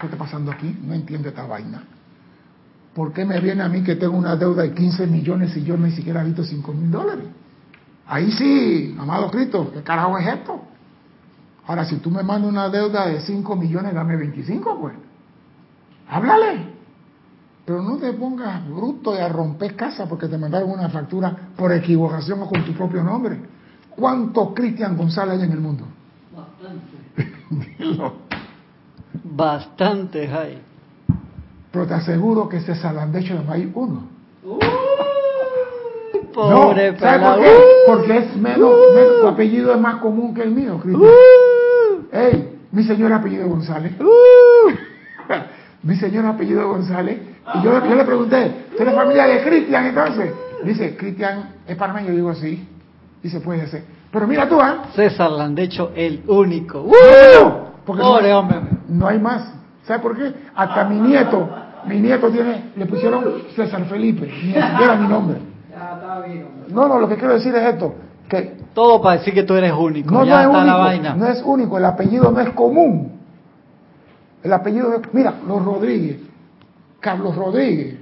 [0.00, 0.76] ¿qué está pasando aquí?
[0.82, 1.84] No entiendo esta vaina.
[2.94, 5.76] ¿Por qué me viene a mí que tengo una deuda de 15 millones y yo
[5.76, 7.26] ni siquiera he visto 5 mil dólares?
[8.08, 10.60] Ahí sí, amado Cristo, ¿qué carajo es esto?
[11.66, 14.94] Ahora, si tú me mandas una deuda de 5 millones, dame 25, pues.
[16.08, 16.76] Háblale.
[17.64, 21.72] Pero no te pongas bruto y a romper casa porque te mandaron una factura por
[21.72, 23.40] equivocación o con tu propio nombre.
[23.90, 25.84] ¿Cuántos Cristian González hay en el mundo?
[26.36, 28.12] Bastante.
[29.24, 30.62] Bastantes hay.
[31.72, 34.02] Pero te aseguro que ese salandecho no hay uno.
[34.44, 34.58] Uh,
[36.36, 37.56] pobre no, ¿sabes por qué?
[37.86, 38.70] Porque es menos,
[39.20, 41.10] tu apellido es más común que el mío, Cristian.
[41.10, 43.92] Uh, Ey, mi señor apellido González.
[44.00, 44.70] Uh,
[45.82, 47.18] mi señor apellido González
[47.54, 50.32] y yo, le pregunté, ¿tú eres familia de Cristian entonces?
[50.64, 52.06] Dice, Cristian es para mí.
[52.06, 52.66] Yo digo, sí.
[53.22, 53.84] Dice, puede ser.
[54.10, 54.86] Pero mira tú, ¿ah?
[54.94, 56.82] César Landecho, el único.
[56.82, 57.66] ¡Uh!
[57.84, 58.58] porque no, hombre.
[58.88, 59.52] no hay más.
[59.84, 60.32] ¿Sabes por qué?
[60.56, 61.48] Hasta mi nieto
[61.86, 65.38] Mi nieto tiene, le pusieron César Felipe, ni siquiera mi nombre.
[66.68, 67.94] No, no, lo que quiero decir es esto,
[68.28, 70.10] que todo para decir que tú eres único.
[70.12, 71.14] No, ya no está es la único, vaina.
[71.14, 73.12] no es único, el apellido no es común.
[74.42, 76.18] El apellido es, mira, los Rodríguez,
[77.00, 77.96] Carlos Rodríguez.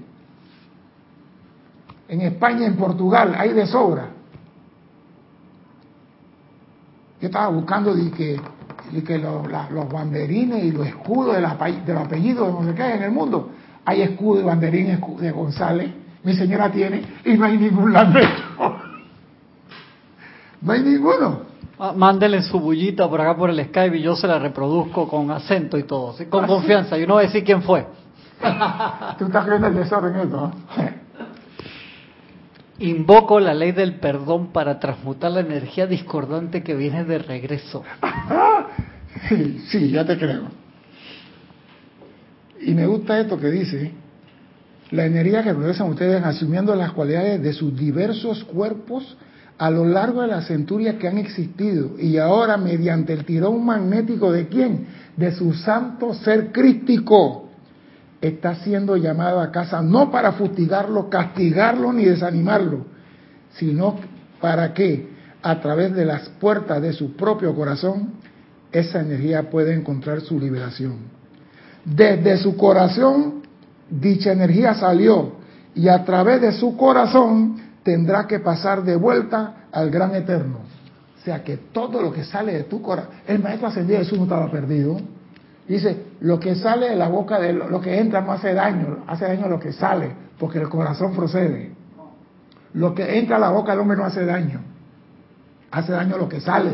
[2.09, 4.09] En España, en Portugal, hay de sobra.
[7.21, 8.41] Yo estaba buscando de que,
[8.93, 12.47] de que los, la- los banderines y los escudos de, los ape- de los apellidos
[12.49, 13.51] de no sé qué en el mundo.
[13.87, 15.91] Hay escudo y banderín de González,
[16.25, 18.43] mi señora tiene, y no hay ningún lamento.
[20.61, 21.41] No hay ninguno.
[21.79, 25.31] Ah, Mándele su bullita por acá por el Skype y yo se la reproduzco con
[25.31, 26.27] acento y todo, ¿sí?
[26.27, 26.53] con Ah, sí.
[26.55, 26.99] confianza.
[26.99, 27.87] Y uno va a decir quién fue.
[29.19, 30.95] Tú estás creyendo el desorden en eso, ¿eh?
[32.79, 37.83] Invoco la ley del perdón para transmutar la energía discordante que viene de regreso.
[39.29, 40.43] Sí, sí, ya te creo.
[42.61, 43.93] Y me gusta esto que dice,
[44.95, 49.17] la energía que progresan ustedes asumiendo las cualidades de sus diversos cuerpos
[49.59, 54.31] a lo largo de las centurias que han existido y ahora mediante el tirón magnético
[54.31, 54.87] de quién?
[55.17, 57.49] De su santo ser crístico.
[58.21, 62.87] Está siendo llamado a casa no para fustigarlo, castigarlo ni desanimarlo,
[63.55, 63.97] sino
[64.41, 65.09] para que
[65.43, 68.13] a través de las puertas de su propio corazón
[68.71, 70.99] esa energía pueda encontrar su liberación.
[71.85, 73.44] Desde su corazón
[74.01, 75.33] dicha energía salió
[75.75, 80.59] y a través de su corazón tendrá que pasar de vuelta al gran eterno.
[81.21, 84.25] O sea que todo lo que sale de tu corazón, el maestro ascendido Jesús no
[84.25, 84.97] estaba perdido.
[85.67, 89.25] Dice, lo que sale de la boca de lo, que entra no hace daño, hace
[89.25, 91.73] daño lo que sale, porque el corazón procede.
[92.75, 94.61] Lo que entra a la boca del hombre no hace daño,
[95.71, 96.73] hace daño lo que sale,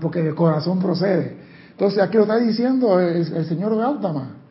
[0.00, 1.36] porque del corazón procede.
[1.70, 4.41] Entonces aquí lo está diciendo el, el señor Gautama.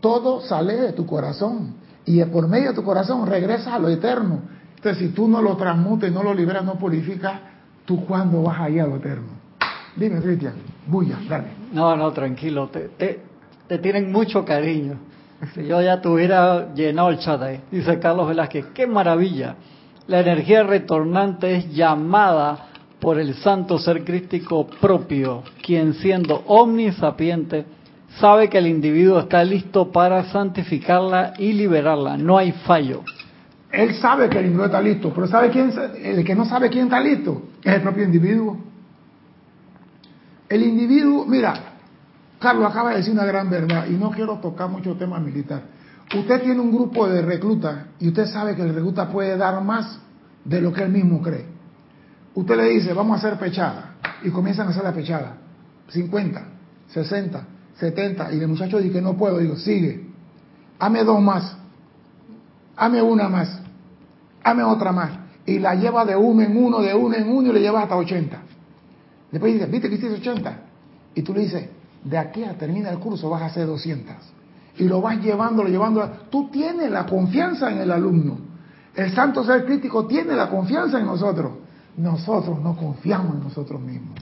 [0.00, 4.40] Todo sale de tu corazón y por medio de tu corazón regresas a lo eterno.
[4.76, 7.40] Entonces si tú no lo transmutes, no lo liberas, no purificas,
[7.84, 9.28] ¿tú cuándo vas ahí a lo eterno?
[9.96, 10.54] Dime, Cristian,
[10.86, 11.48] bulla, dale.
[11.72, 13.20] No, no, tranquilo, te, te,
[13.66, 14.98] te tienen mucho cariño.
[15.54, 17.60] Si yo ya tuviera llenado el chat ahí.
[17.70, 19.56] Dice Carlos Velázquez, qué maravilla.
[20.06, 22.66] La energía retornante es llamada
[23.00, 27.64] por el santo ser crístico propio, quien siendo omnisapiente
[28.18, 32.16] sabe que el individuo está listo para santificarla y liberarla.
[32.16, 33.02] No hay fallo.
[33.70, 35.72] Él sabe que el individuo está listo, pero ¿sabe quién?
[36.02, 38.58] El que no sabe quién está listo es el propio individuo.
[40.48, 41.54] El individuo, mira,
[42.40, 45.62] Carlos acaba de decir una gran verdad y no quiero tocar mucho tema militar.
[46.12, 50.00] Usted tiene un grupo de reclutas y usted sabe que el recluta puede dar más
[50.44, 51.46] de lo que él mismo cree.
[52.34, 53.94] Usted le dice, vamos a hacer pechada
[54.24, 55.36] y comienzan a hacer la pechada.
[55.88, 56.42] 50,
[56.88, 57.44] 60,
[57.80, 60.06] 70 y el muchacho dice que no puedo, digo, sigue.
[60.78, 61.56] Hame dos más.
[62.76, 63.60] Hame una más.
[64.44, 65.10] Hame otra más.
[65.46, 67.96] Y la lleva de uno en uno, de uno en uno y le lleva hasta
[67.96, 68.38] 80.
[69.32, 70.58] Después dice, ¿viste que hiciste 80?
[71.14, 71.68] Y tú le dices,
[72.04, 74.14] de aquí a terminar el curso vas a hacer 200.
[74.78, 76.06] Y lo vas llevando, llevando.
[76.30, 78.38] Tú tienes la confianza en el alumno.
[78.94, 81.52] El santo ser crítico tiene la confianza en nosotros.
[81.96, 84.18] Nosotros no confiamos en nosotros mismos.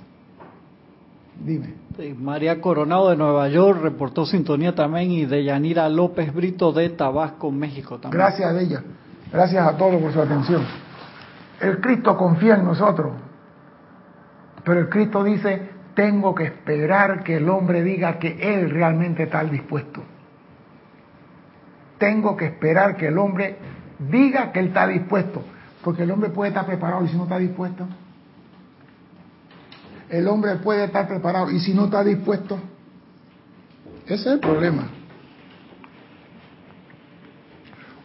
[1.44, 1.87] Dime.
[2.16, 7.50] María Coronado de Nueva York reportó sintonía también y de Yanira López Brito de Tabasco,
[7.50, 8.20] México también.
[8.20, 8.82] Gracias a ella.
[9.32, 10.62] Gracias a todos por su atención.
[11.60, 13.14] El Cristo confía en nosotros.
[14.64, 19.42] Pero el Cristo dice, tengo que esperar que el hombre diga que él realmente está
[19.42, 20.02] dispuesto.
[21.98, 23.56] Tengo que esperar que el hombre
[23.98, 25.42] diga que él está dispuesto.
[25.82, 27.88] Porque el hombre puede estar preparado y si no está dispuesto.
[30.10, 32.58] El hombre puede estar preparado y si no está dispuesto.
[34.06, 34.88] Ese es el problema.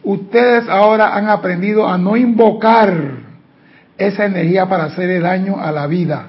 [0.02, 3.24] Ustedes ahora han aprendido a no invocar
[3.96, 6.26] esa energía para hacerle daño a la vida.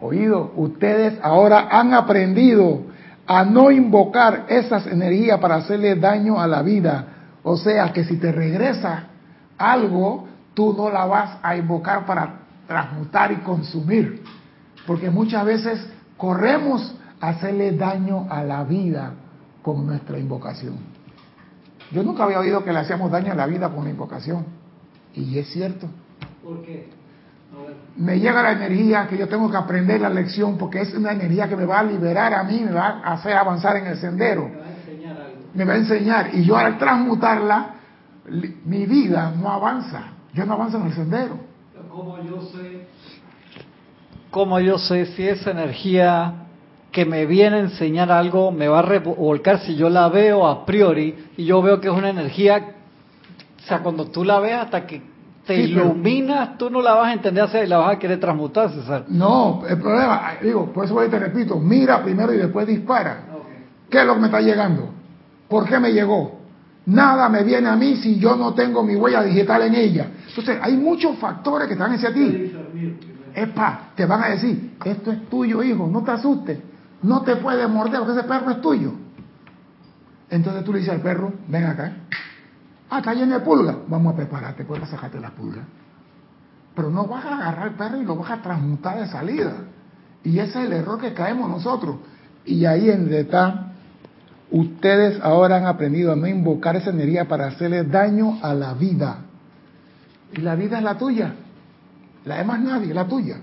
[0.00, 2.82] Oído, ustedes ahora han aprendido
[3.26, 7.04] a no invocar esas energías para hacerle daño a la vida.
[7.44, 9.04] O sea que si te regresa
[9.56, 14.22] algo, tú no la vas a invocar para transmutar y consumir.
[14.86, 15.84] Porque muchas veces
[16.16, 19.14] corremos a hacerle daño a la vida
[19.62, 20.76] con nuestra invocación.
[21.90, 24.44] Yo nunca había oído que le hacíamos daño a la vida con la invocación.
[25.14, 25.88] Y es cierto.
[26.44, 26.90] ¿Por qué?
[27.96, 31.48] Me llega la energía que yo tengo que aprender la lección porque es una energía
[31.48, 34.48] que me va a liberar a mí, me va a hacer avanzar en el sendero,
[34.48, 35.40] Me va a enseñar algo.
[35.54, 36.30] me va a enseñar.
[36.34, 37.70] Y yo al transmutarla,
[38.64, 40.02] mi vida no avanza.
[40.34, 41.47] Yo no avanzo en el sendero.
[41.98, 42.86] Pero ¿Cómo yo sé?
[44.30, 46.34] ¿Cómo yo sé si esa energía
[46.92, 50.64] que me viene a enseñar algo, me va a revolcar si yo la veo a
[50.66, 52.74] priori y yo veo que es una energía,
[53.58, 55.02] o sea, cuando tú la ves hasta que
[55.46, 57.98] te Sí, pero- iluminas, tú no la vas a entender hacia y la vas a
[57.98, 59.04] querer transmutar, César.
[59.08, 63.24] No, el problema, digo, por eso voy te repito, mira primero y después dispara.
[63.34, 63.46] Ok.
[63.90, 64.90] ¿Qué es lo que me está llegando?
[65.48, 66.37] ¿Por qué me llegó?
[66.88, 70.08] Nada me viene a mí si yo no tengo mi huella digital en ella.
[70.26, 72.50] Entonces, hay muchos factores que están hacia ti.
[73.34, 76.58] Epa, te van a decir, esto es tuyo, hijo, no te asustes,
[77.02, 78.92] no te puede morder porque ese perro es tuyo.
[80.30, 81.92] Entonces tú le dices al perro, ven acá,
[82.88, 85.66] ah, está lleno de pulgas, vamos a prepararte para sacarte las pulgas.
[86.74, 89.52] Pero no vas a agarrar al perro y lo vas a transmutar de salida.
[90.24, 91.96] Y ese es el error que caemos nosotros.
[92.46, 93.67] Y ahí en está,
[94.50, 99.18] ustedes ahora han aprendido a no invocar esa energía para hacerle daño a la vida.
[100.32, 101.34] Y la vida es la tuya.
[102.24, 103.38] La de más nadie, la tuya.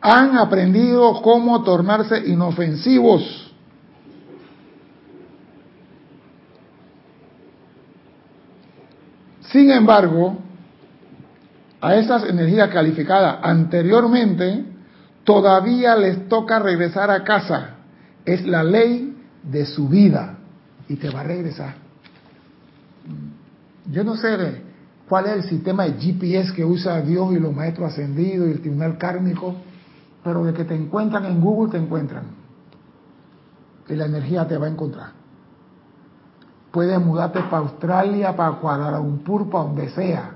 [0.00, 3.52] Han aprendido cómo tornarse inofensivos.
[9.50, 10.36] Sin embargo,
[11.80, 14.73] a esas energías calificadas anteriormente,
[15.24, 17.70] todavía les toca regresar a casa.
[18.24, 20.38] Es la ley de su vida
[20.88, 21.74] y te va a regresar.
[23.90, 24.62] Yo no sé
[25.08, 28.60] cuál es el sistema de GPS que usa Dios y los maestros ascendidos y el
[28.60, 29.54] tribunal kármico,
[30.22, 32.24] pero de que te encuentran en Google te encuentran.
[33.88, 35.10] Y la energía te va a encontrar.
[36.70, 40.30] Puedes mudarte para Australia, para Kuala Lumpur, para donde sea.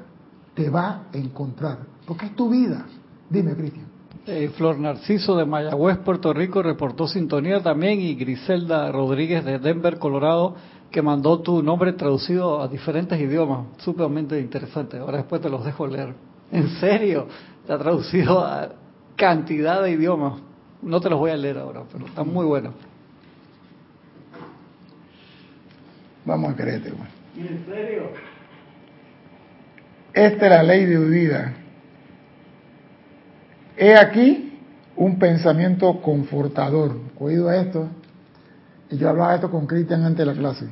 [0.55, 1.79] Te va a encontrar.
[2.07, 2.85] Porque es tu vida.
[3.31, 3.88] Dime, Cristian.
[4.31, 9.99] Eh, Flor Narciso de Mayagüez, Puerto Rico, reportó sintonía también y Griselda Rodríguez de Denver,
[9.99, 10.55] Colorado,
[10.91, 13.69] que mandó tu nombre traducido a diferentes idiomas.
[13.79, 14.99] Sumamente interesante.
[14.99, 16.13] Ahora después te los dejo leer.
[16.53, 17.27] En serio,
[17.67, 18.69] te ha traducido a
[19.17, 20.43] cantidad de idiomas.
[20.83, 22.75] No te los voy a leer ahora, pero están muy buenos.
[26.27, 27.49] Vamos a creerte, güey.
[27.49, 28.03] ¿En serio?
[30.13, 31.55] Esta es la ley de vida.
[33.79, 34.59] He aquí
[34.97, 36.97] un pensamiento confortador.
[37.19, 37.89] Oído a esto.
[38.91, 40.67] Y yo hablaba de esto con Cristian antes de la clase.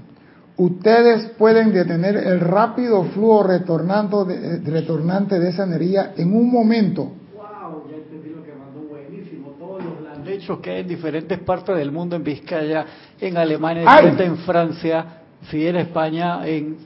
[0.56, 7.12] Ustedes pueden detener el rápido flujo retornando de- retornante de esa energía en un momento.
[7.34, 9.50] Wow, ya entendí lo que mandó buenísimo.
[9.58, 10.42] Todos los De landeros.
[10.42, 12.86] hecho, que en diferentes partes del mundo, en Vizcaya,
[13.20, 13.84] en Alemania,
[14.18, 15.04] en Francia,
[15.50, 16.78] si en España, en,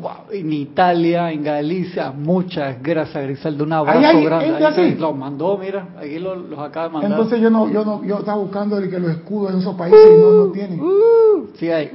[0.00, 4.64] wow, en Italia, en Galicia, muchas gracias Griselda, un abrazo Ahí hay grande.
[4.66, 7.10] Ahí te- Los mandó, mira, aquí lo- los acaba de mandar.
[7.12, 10.00] Entonces yo no, yo no, yo estaba buscando el que los escudos en esos países
[10.04, 10.80] y no lo tienen.
[10.80, 11.90] Uh, sí hay,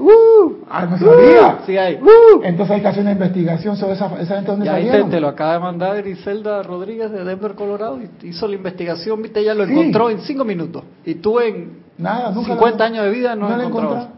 [0.69, 1.59] Ah, no sabía.
[1.65, 1.99] sí hay.
[2.43, 5.19] Entonces hay que hacer una investigación sobre esa, esa gente donde Y ahí te, te
[5.21, 9.53] lo acaba de mandar Griselda Rodríguez de Denver, Colorado, y hizo la investigación, viste, ella
[9.53, 9.71] lo Sí.
[9.71, 10.83] encontró en cinco minutos.
[11.05, 14.09] Y tú en Nada, nunca 50 la- años de vida no, la encontrabas.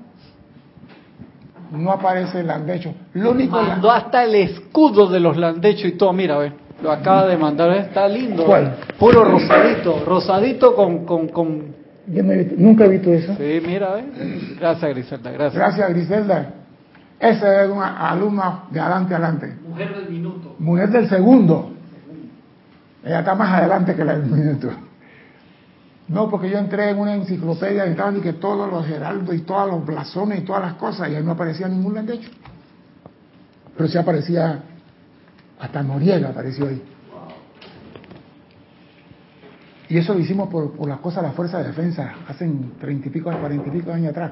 [1.71, 2.93] No aparece el landecho.
[3.13, 6.51] Lo único Mandó hasta el escudo de los landechos y todo, mira, ve,
[6.81, 8.45] lo acaba de mandar, está lindo.
[8.45, 8.75] ¿Cuál?
[8.97, 11.75] Puro rosadito, rosadito con, con, con...
[12.07, 13.35] Yo no he visto- nunca he visto eso.
[13.37, 14.03] Sí, mira, ¿ve?
[14.59, 15.53] Gracias, Griselda, gracias.
[15.55, 16.53] Gracias, Griselda.
[17.19, 19.53] Esa es una alumna de adelante adelante.
[19.67, 20.55] Mujer del minuto.
[20.57, 21.71] Mujer del segundo.
[23.03, 24.69] Ella está más adelante que la del minuto.
[26.09, 29.41] No, porque yo entré en una enciclopedia y estaban y que todos los heraldos y
[29.41, 32.29] todos los blasones y todas las cosas y ahí no aparecía ningún landecho.
[33.77, 34.63] Pero sí aparecía,
[35.59, 36.81] hasta Noriega apareció ahí.
[39.87, 43.07] Y eso lo hicimos por, por las cosas de la Fuerza de Defensa, hace treinta
[43.07, 44.31] y pico, cuarenta y pico años atrás.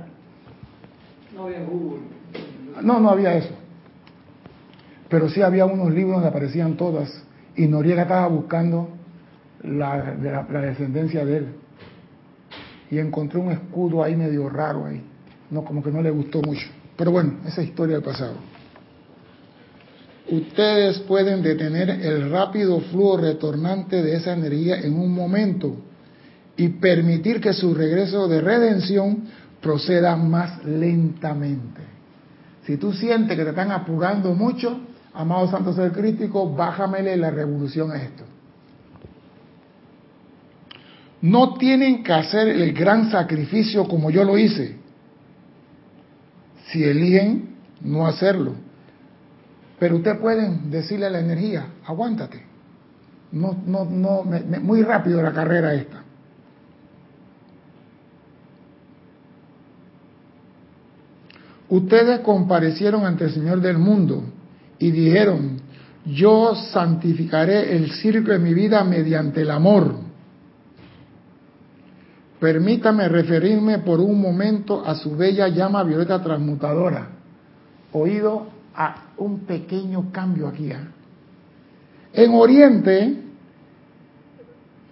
[1.35, 2.01] No había Google.
[2.81, 3.53] No, no había eso.
[5.09, 7.23] Pero sí había unos libros donde aparecían todas.
[7.55, 8.89] Y Noriega estaba buscando
[9.63, 11.55] la, de la, la descendencia de él.
[12.89, 15.01] Y encontró un escudo ahí medio raro ahí.
[15.49, 16.67] No, como que no le gustó mucho.
[16.95, 18.35] Pero bueno, esa es historia del pasado.
[20.29, 25.77] Ustedes pueden detener el rápido flujo retornante de esa energía en un momento
[26.57, 29.23] y permitir que su regreso de redención
[29.61, 31.81] proceda más lentamente.
[32.65, 34.77] Si tú sientes que te están apurando mucho,
[35.13, 38.23] amado Santo Ser Crítico, bájamele la revolución a esto.
[41.21, 44.75] No tienen que hacer el gran sacrificio como yo lo hice,
[46.67, 48.53] si eligen no hacerlo.
[49.79, 52.41] Pero ustedes pueden decirle a la energía, aguántate.
[53.31, 56.03] No, no, no, me- muy rápido la carrera esta.
[61.69, 64.23] Ustedes comparecieron ante el Señor del mundo
[64.79, 65.59] y dijeron,
[66.05, 70.06] yo santificaré el circo de mi vida mediante el amor.
[72.39, 77.07] Permítame referirme por un momento a su bella llama violeta transmutadora.
[77.93, 80.71] Oído a un pequeño cambio aquí.
[80.71, 80.87] ¿ah?
[82.13, 83.23] En Oriente,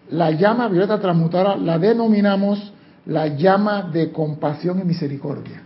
[0.10, 2.74] la llama violeta transmutadora la denominamos
[3.06, 5.62] la llama de compasión y misericordia.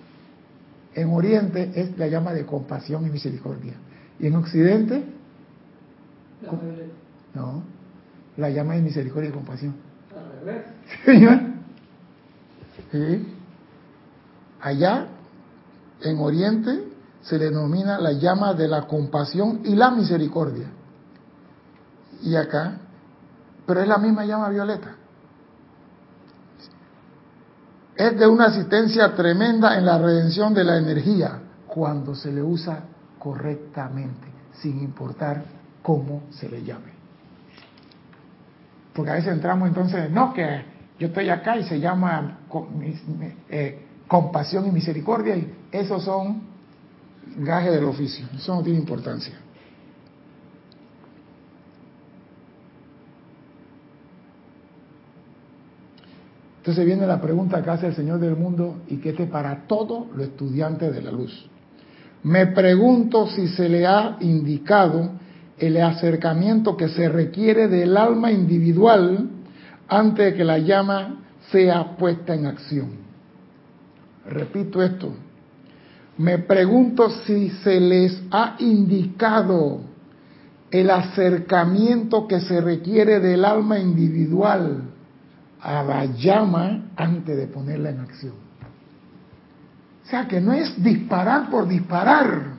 [0.94, 3.74] En Oriente es la llama de compasión y misericordia.
[4.20, 5.04] Y en Occidente,
[7.34, 7.64] no,
[8.36, 9.76] la llama de misericordia y compasión.
[11.06, 11.40] Señor.
[14.62, 15.08] Allá,
[16.02, 16.90] en Oriente,
[17.22, 20.68] se le denomina la llama de la compasión y la misericordia.
[22.22, 22.80] Y acá,
[23.66, 24.96] pero es la misma llama violeta.
[27.96, 32.84] Es de una asistencia tremenda en la redención de la energía cuando se le usa
[33.20, 35.44] correctamente, sin importar
[35.84, 36.94] cómo se le llame.
[38.94, 42.40] Porque a veces entramos entonces, no, que yo estoy acá y se llama
[43.50, 46.42] eh, compasión y misericordia, y esos son
[47.38, 49.34] gajes del oficio, eso no tiene importancia.
[56.58, 60.08] Entonces viene la pregunta que hace el Señor del mundo y que este para todos
[60.14, 61.50] los estudiantes de la luz.
[62.24, 65.12] Me pregunto si se le ha indicado
[65.58, 69.30] el acercamiento que se requiere del alma individual
[69.90, 72.90] antes de que la llama sea puesta en acción.
[74.26, 75.14] Repito esto.
[76.18, 79.82] Me pregunto si se les ha indicado
[80.70, 84.84] el acercamiento que se requiere del alma individual
[85.62, 88.34] a la llama antes de ponerla en acción.
[90.06, 92.59] O sea que no es disparar por disparar.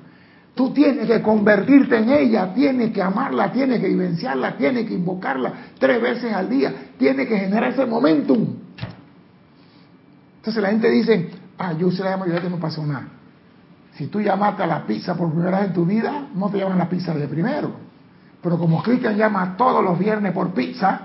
[0.54, 5.52] Tú tienes que convertirte en ella, tienes que amarla, tienes que vivenciarla, tienes que invocarla
[5.78, 8.46] tres veces al día, tienes que generar ese momentum.
[10.36, 13.08] Entonces la gente dice, ah, yo se la llamo y no pasó nada.
[13.94, 16.78] Si tú llamaste a la pizza por primera vez en tu vida, no te llaman
[16.78, 17.72] la pizza de primero.
[18.42, 21.02] Pero como Cristian llama todos los viernes por pizza,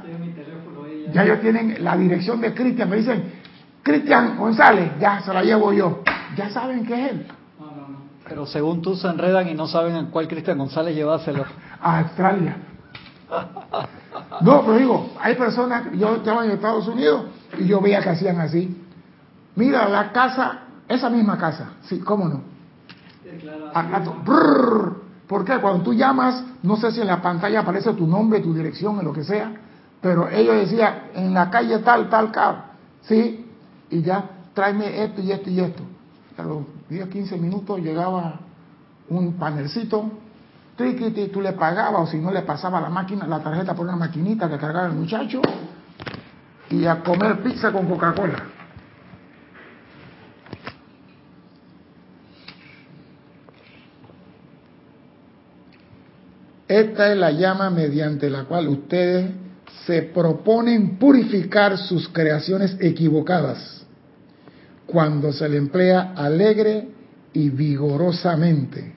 [1.14, 3.24] ya ellos tienen la dirección de Cristian, me dicen,
[3.84, 6.02] Cristian González, ya se la llevo yo.
[6.36, 7.28] Ya saben que es él.
[8.28, 11.46] Pero según tú se enredan y no saben en cuál Cristian González llevárselo.
[11.80, 12.58] A Australia.
[14.42, 17.26] No, pero digo, hay personas, yo estaba en Estados Unidos
[17.58, 18.84] y yo veía que hacían así.
[19.56, 22.42] Mira, la casa, esa misma casa, sí, cómo no.
[25.28, 25.58] ¿Por qué?
[25.60, 29.06] Cuando tú llamas, no sé si en la pantalla aparece tu nombre, tu dirección, en
[29.06, 29.54] lo que sea,
[30.02, 32.66] pero ellos decían, en la calle tal, tal, tal,
[33.02, 33.48] ¿sí?
[33.90, 34.24] Y ya,
[34.54, 35.84] tráeme esto y esto y esto
[36.38, 38.40] a los 10, 15 minutos llegaba
[39.10, 40.12] un panelcito,
[40.76, 43.96] triquiti, tú le pagabas o si no le pasaba la máquina, la tarjeta por una
[43.96, 45.42] maquinita que cargaba el muchacho
[46.70, 48.44] y a comer pizza con Coca-Cola.
[56.68, 59.32] Esta es la llama mediante la cual ustedes
[59.86, 63.85] se proponen purificar sus creaciones equivocadas
[64.96, 66.88] cuando se le emplea alegre
[67.34, 68.94] y vigorosamente.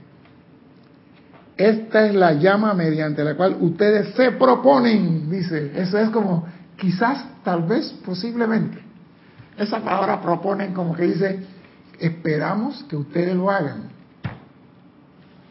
[1.57, 5.72] Esta es la llama mediante la cual ustedes se proponen, dice.
[5.74, 6.46] Eso es como
[6.76, 8.78] quizás, tal vez, posiblemente.
[9.59, 11.40] Esa palabra proponen como que dice,
[11.99, 13.88] esperamos que ustedes lo hagan.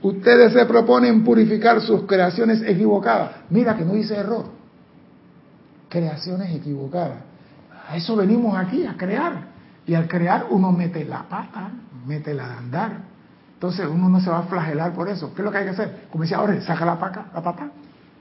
[0.02, 3.32] Ustedes se proponen purificar sus creaciones equivocadas.
[3.50, 4.46] Mira que no dice error.
[5.90, 7.18] Creaciones equivocadas.
[7.90, 9.57] A eso venimos aquí, a crear.
[9.88, 11.72] Y al crear uno mete la pata,
[12.06, 12.92] mete la de andar.
[13.54, 15.34] Entonces uno no se va a flagelar por eso.
[15.34, 16.08] ¿Qué es lo que hay que hacer?
[16.12, 17.72] Como decía ahora, saca la, paca, la pata,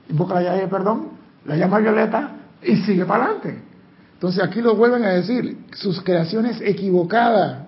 [0.09, 1.09] invoca la llave de perdón,
[1.45, 2.31] la llama violeta
[2.63, 3.61] y sigue para adelante.
[4.13, 7.67] Entonces aquí lo vuelven a decir, sus creaciones equivocadas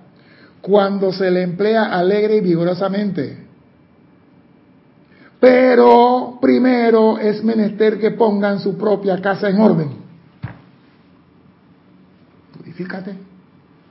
[0.62, 3.46] cuando se le emplea alegre y vigorosamente.
[5.42, 9.90] Pero primero es menester que pongan su propia casa en orden.
[12.58, 13.29] Purifícate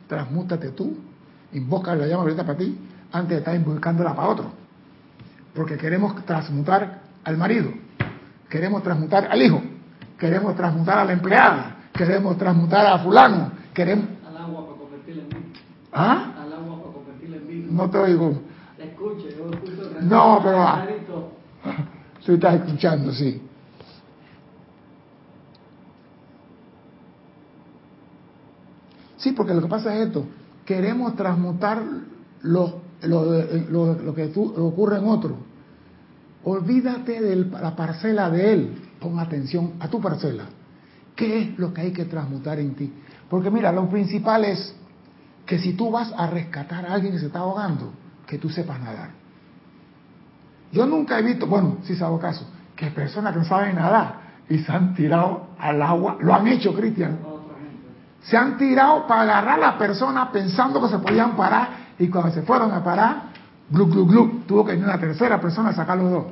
[0.08, 0.96] transmútate tú,
[1.52, 2.76] invoca la llama violeta para ti,
[3.12, 4.50] antes de estar invocándola para otro.
[5.54, 7.70] Porque queremos transmutar al marido,
[8.48, 9.62] queremos transmutar al hijo,
[10.18, 14.06] queremos transmutar a la empleada, queremos transmutar a fulano, queremos...
[14.26, 15.44] Al agua para convertirla en vino.
[15.92, 16.32] ¿Ah?
[16.42, 17.72] Al agua para convertirla en vino.
[17.72, 18.42] No te oigo.
[18.78, 19.90] Escuche, yo escucho...
[20.00, 20.62] No, pero...
[20.62, 20.86] Ah,
[22.24, 23.42] tú estás escuchando, sí.
[29.18, 30.26] Sí, porque lo que pasa es esto,
[30.64, 31.82] queremos transmutar
[32.42, 35.36] lo, lo, que ocurre en otro.
[36.44, 40.44] Olvídate de la parcela de él, pon atención a tu parcela.
[41.16, 42.92] ¿Qué es lo que hay que transmutar en ti?
[43.28, 44.74] Porque mira, lo principal es
[45.44, 47.92] que si tú vas a rescatar a alguien que se está ahogando,
[48.26, 49.10] que tú sepas nadar.
[50.70, 52.46] Yo nunca he visto, bueno, si se hago caso,
[52.76, 56.74] que personas que no saben nadar y se han tirado al agua, lo han hecho,
[56.74, 57.18] Cristian.
[58.22, 62.32] Se han tirado para agarrar a la persona pensando que se podían parar y cuando
[62.32, 63.30] se fueron a parar,
[63.70, 66.24] glu, glu, glu, tuvo que venir una tercera persona a sacar los dos.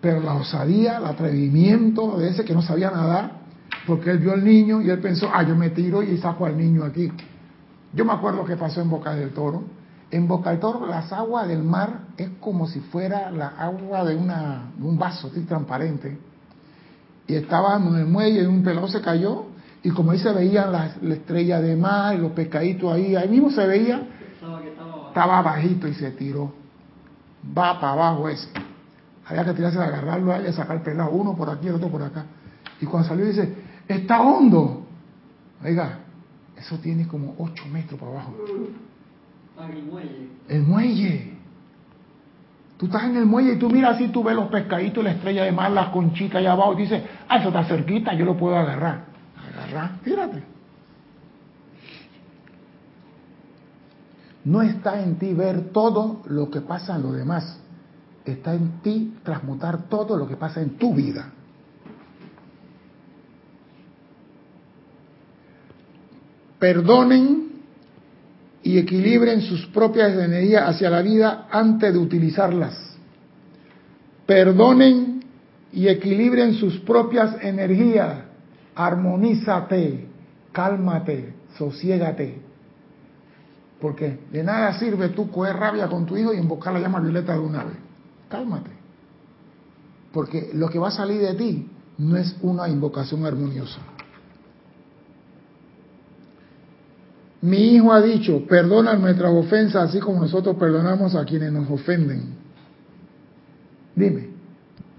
[0.00, 3.42] Pero la osadía, el atrevimiento de ese que no sabía nadar,
[3.86, 6.56] porque él vio al niño y él pensó, ah, yo me tiro y saco al
[6.56, 7.10] niño aquí.
[7.92, 9.62] Yo me acuerdo que pasó en Boca del Toro.
[10.10, 14.16] En Boca del Toro las aguas del mar es como si fuera la agua de,
[14.16, 16.18] una, un vaso transparente.
[17.26, 19.46] Y estábamos en el muelle y un pelado se cayó
[19.82, 23.50] y como ahí se veían las la estrella de mar, los pescaditos ahí, ahí mismo
[23.50, 24.02] se veía,
[25.08, 26.52] estaba bajito y se tiró.
[27.46, 28.48] Va para abajo ese.
[29.26, 31.74] Había que tirarse a agarrarlo a él y sacar el pelado, uno por aquí, el
[31.74, 32.24] otro por acá.
[32.80, 33.54] Y cuando salió dice,
[33.88, 34.86] está hondo.
[35.64, 35.98] Oiga,
[36.56, 38.34] eso tiene como 8 metros para abajo.
[39.68, 40.28] El muelle.
[40.48, 41.32] El muelle.
[42.76, 45.44] Tú estás en el muelle y tú miras así, tú ves los pescaditos, la estrella
[45.44, 48.56] de mar, las conchitas allá abajo, y dices, ah, eso está cerquita, yo lo puedo
[48.56, 49.11] agarrar.
[54.44, 57.58] No está en ti ver todo lo que pasa en lo demás.
[58.24, 61.32] Está en ti transmutar todo lo que pasa en tu vida.
[66.58, 67.52] Perdonen
[68.62, 72.96] y equilibren sus propias energías hacia la vida antes de utilizarlas.
[74.26, 75.24] Perdonen
[75.72, 78.31] y equilibren sus propias energías.
[78.74, 80.06] Armonízate,
[80.52, 82.40] cálmate, sosiégate.
[83.80, 87.32] Porque de nada sirve tú coger rabia con tu hijo y invocar la llama violeta
[87.32, 87.76] de una vez.
[88.28, 88.70] Cálmate.
[90.12, 91.68] Porque lo que va a salir de ti
[91.98, 93.80] no es una invocación armoniosa.
[97.42, 102.36] Mi hijo ha dicho, perdona nuestras ofensas así como nosotros perdonamos a quienes nos ofenden.
[103.96, 104.28] Dime.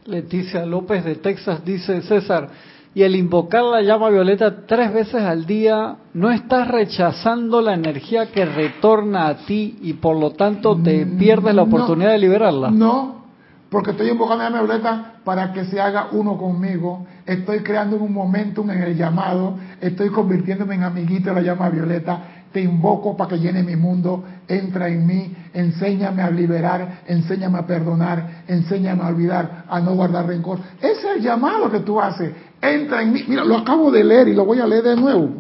[0.06, 2.50] Leticia López de Texas dice, César,
[2.96, 8.32] y el invocar la llama violeta tres veces al día, ¿no estás rechazando la energía
[8.32, 12.20] que retorna a ti y por lo tanto te Mm, pierdes la no, oportunidad de
[12.20, 12.70] liberarla?
[12.70, 13.24] No,
[13.70, 17.08] porque estoy invocando la llama violeta para que se haga uno conmigo.
[17.26, 19.56] Estoy creando un momentum en el llamado.
[19.82, 22.20] Estoy convirtiéndome en amiguito de la llama violeta.
[22.52, 24.24] Te invoco para que llene mi mundo.
[24.48, 25.36] Entra en mí.
[25.56, 27.00] Enséñame a liberar.
[27.08, 28.44] Enséñame a perdonar.
[28.48, 29.64] Enséñame a olvidar.
[29.68, 30.60] A no guardar rencor.
[30.80, 32.32] Ese es el llamado que tú haces.
[32.64, 33.26] Entra en mí.
[33.28, 35.34] Mira, lo acabo de leer y lo voy a leer de nuevo.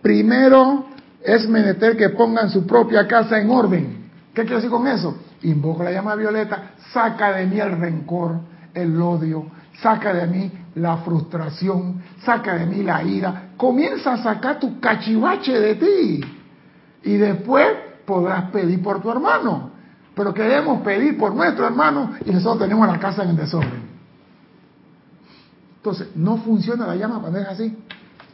[0.00, 0.86] Primero
[1.20, 4.08] es menester que pongan su propia casa en orden.
[4.32, 5.18] ¿Qué quiero decir con eso?
[5.42, 8.38] Invoca la llama violeta, saca de mí el rencor,
[8.72, 9.46] el odio,
[9.82, 13.50] saca de mí la frustración, saca de mí la ira.
[13.56, 16.20] Comienza a sacar tu cachivache de ti.
[17.02, 17.66] Y después
[18.06, 19.72] podrás pedir por tu hermano.
[20.18, 23.82] Pero queremos pedir por nuestro hermano y nosotros tenemos la casa en desorden.
[25.76, 27.72] Entonces, no funciona la llama cuando es así.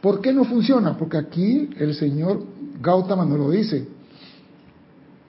[0.01, 0.97] ¿Por qué no funciona?
[0.97, 2.43] Porque aquí el señor
[2.81, 3.87] Gautama nos lo dice.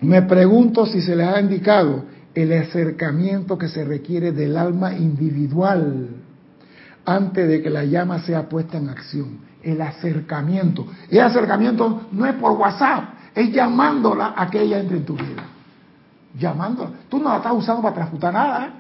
[0.01, 2.05] Me pregunto si se les ha indicado
[2.35, 6.09] el acercamiento que se requiere del alma individual
[7.05, 9.41] antes de que la llama sea puesta en acción.
[9.63, 10.87] El acercamiento.
[11.11, 15.56] El acercamiento no es por WhatsApp, es llamándola a que ella entre en tu vida.
[16.39, 16.91] Llamándola.
[17.09, 18.67] Tú no la estás usando para transmutar nada.
[18.67, 18.71] ¿eh?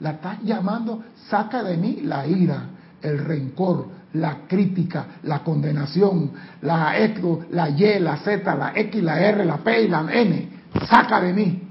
[0.00, 2.64] La estás llamando, saca de mí la ira,
[3.00, 6.32] el rencor, la crítica, la condenación,
[6.62, 10.48] la X, la Y, la Z, la X, la R, la P y la N.
[10.88, 11.62] Saca de mí.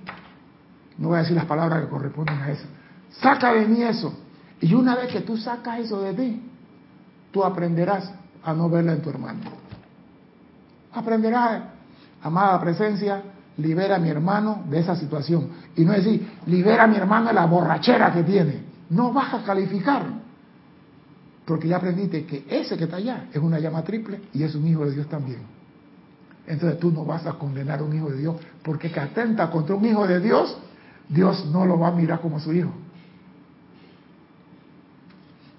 [0.98, 2.66] No voy a decir las palabras que corresponden a eso.
[3.10, 4.18] Saca de mí eso.
[4.62, 6.42] Y una vez que tú sacas eso de ti,
[7.32, 8.12] tú aprenderás
[8.44, 9.42] a no verla en tu hermano.
[10.94, 11.64] Aprenderás,
[12.24, 13.22] amada presencia,
[13.58, 15.50] libera a mi hermano de esa situación.
[15.76, 18.64] Y no decir, libera a mi hermano de la borrachera que tiene.
[18.90, 20.04] No vas a calificar.
[21.46, 24.68] Porque ya aprendiste que ese que está allá es una llama triple y es un
[24.68, 25.40] hijo de Dios también.
[26.48, 29.76] Entonces tú no vas a condenar a un hijo de Dios porque que atenta contra
[29.76, 30.58] un hijo de Dios,
[31.08, 32.72] Dios no lo va a mirar como su hijo.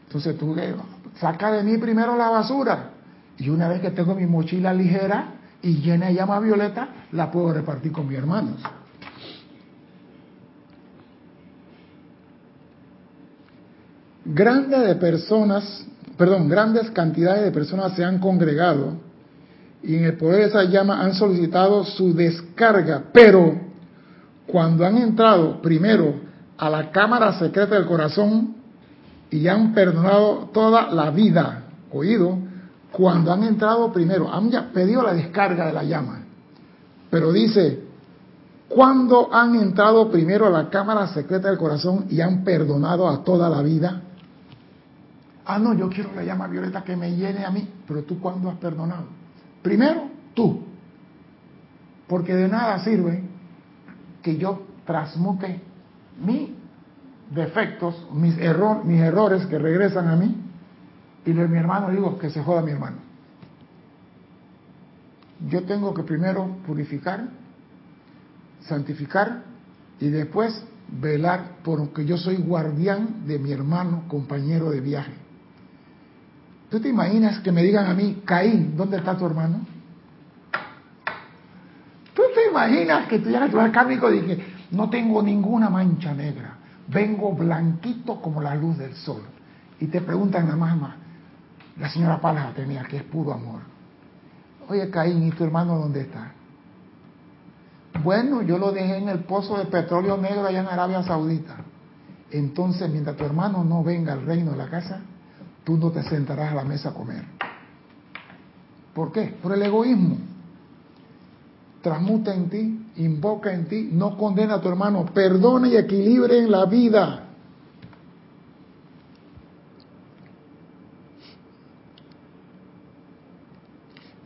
[0.07, 0.75] Entonces tú le
[1.21, 2.91] saca de mí primero la basura
[3.39, 5.36] y una vez que tengo mi mochila ligera
[5.67, 8.61] y llena llama violeta, la puedo repartir con mis hermanos.
[14.25, 15.85] Grandes de personas,
[16.17, 18.95] perdón, grandes cantidades de personas se han congregado
[19.83, 23.61] y en el poder de esa llama han solicitado su descarga, pero
[24.47, 26.15] cuando han entrado primero
[26.57, 28.55] a la cámara secreta del corazón,
[29.29, 32.39] y han perdonado toda la vida, oído,
[32.97, 36.21] cuando han entrado primero, han ya pedido la descarga de la llama.
[37.11, 37.85] Pero dice,
[38.69, 43.51] cuando han entrado primero a la cámara secreta del corazón y han perdonado a toda
[43.51, 44.01] la vida.
[45.45, 48.49] Ah, no, yo quiero la llama violeta que me llene a mí, pero tú cuándo
[48.49, 49.05] has perdonado?
[49.61, 50.63] Primero, tú.
[52.09, 53.23] Porque de nada sirve
[54.23, 55.61] que yo transmute
[56.25, 56.49] mis
[57.31, 60.46] defectos, mis, error, mis errores que regresan a mí,
[61.27, 62.99] y le mi hermano digo que se joda mi hermano.
[65.49, 67.29] Yo tengo que primero purificar,
[68.61, 69.43] santificar
[70.01, 75.13] y después velar porque yo soy guardián de mi hermano, compañero de viaje.
[76.71, 79.61] ¿Tú te imaginas que me digan a mí, Caín, ¿dónde está tu hermano?
[82.15, 86.57] ¿Tú te imaginas que tú llegas a tu y dije, no tengo ninguna mancha negra,
[86.89, 89.23] vengo blanquito como la luz del sol?
[89.81, 90.97] Y te preguntan la mamá,
[91.79, 93.61] la señora Palas tenía, que es puro amor.
[94.69, 96.33] Oye, Caín, ¿y tu hermano dónde está?
[98.03, 101.57] Bueno, yo lo dejé en el pozo de petróleo negro allá en Arabia Saudita.
[102.31, 105.01] Entonces, mientras tu hermano no venga al reino de la casa,
[105.65, 107.25] tú no te sentarás a la mesa a comer.
[108.95, 109.37] ¿Por qué?
[109.43, 110.17] Por el egoísmo.
[111.83, 116.51] Transmuta en ti, invoca en ti, no condena a tu hermano, perdona y equilibre en
[116.51, 117.26] la vida.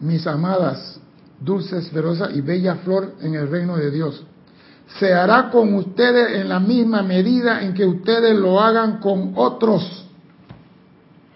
[0.00, 1.00] Mis amadas,
[1.40, 4.24] dulces, ferozas y bella flor en el reino de Dios.
[4.98, 10.08] Se hará con ustedes en la misma medida en que ustedes lo hagan con otros.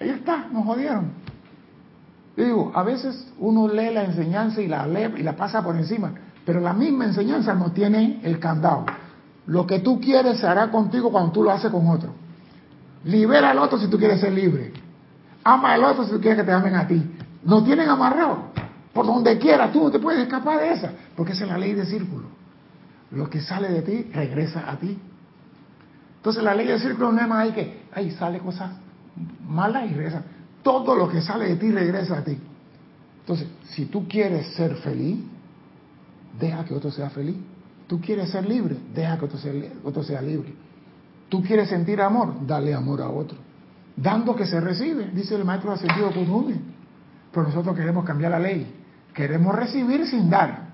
[0.00, 1.12] Ahí está, nos jodieron.
[2.36, 6.12] digo, a veces uno lee la enseñanza y la lee y la pasa por encima,
[6.44, 8.86] pero la misma enseñanza no tiene el candado.
[9.46, 12.12] Lo que tú quieres se hará contigo cuando tú lo haces con otro.
[13.04, 14.72] Libera al otro si tú quieres ser libre.
[15.44, 17.02] Ama al otro si tú quieres que te amen a ti.
[17.44, 18.53] No tienen amarrado.
[18.94, 21.74] Por donde quiera, tú no te puedes escapar de esa, porque esa es la ley
[21.74, 22.28] del círculo.
[23.10, 24.98] Lo que sale de ti regresa a ti.
[26.16, 28.70] Entonces la ley del círculo no es más ahí que, ahí sale cosas
[29.46, 30.22] malas y regresa.
[30.62, 32.38] Todo lo que sale de ti regresa a ti.
[33.20, 35.18] Entonces, si tú quieres ser feliz,
[36.38, 37.36] deja que otro sea feliz.
[37.86, 39.38] Tú quieres ser libre, deja que otro
[40.02, 40.54] sea, libre.
[41.28, 43.38] Tú quieres sentir amor, dale amor a otro.
[43.96, 46.60] Dando que se recibe, dice el maestro de sentido común.
[47.32, 48.83] Pero nosotros queremos cambiar la ley.
[49.14, 50.64] Queremos recibir sin dar.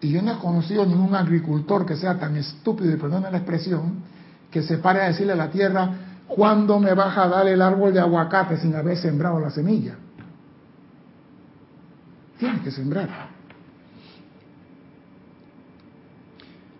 [0.00, 4.04] Y yo no he conocido ningún agricultor que sea tan estúpido, y perdona la expresión,
[4.48, 5.90] que se pare a decirle a la tierra,
[6.28, 9.96] ¿cuándo me vas a dar el árbol de aguacate sin haber sembrado la semilla?
[12.38, 13.08] Tienes que sembrar.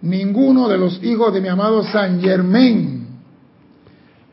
[0.01, 3.09] Ninguno de los hijos de mi amado San Germain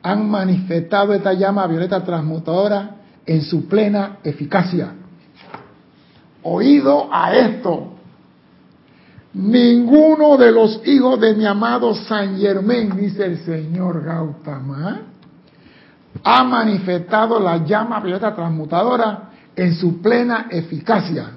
[0.04, 4.93] han manifestado esta llama violeta transmutadora en su plena eficacia
[6.46, 7.91] oído a esto.
[9.34, 15.02] Ninguno de los hijos de mi amado San Germán, dice el señor Gautama,
[16.24, 21.32] ha manifestado la llama violeta transmutadora en su plena eficacia.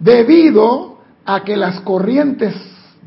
[0.00, 2.54] Debido a que las corrientes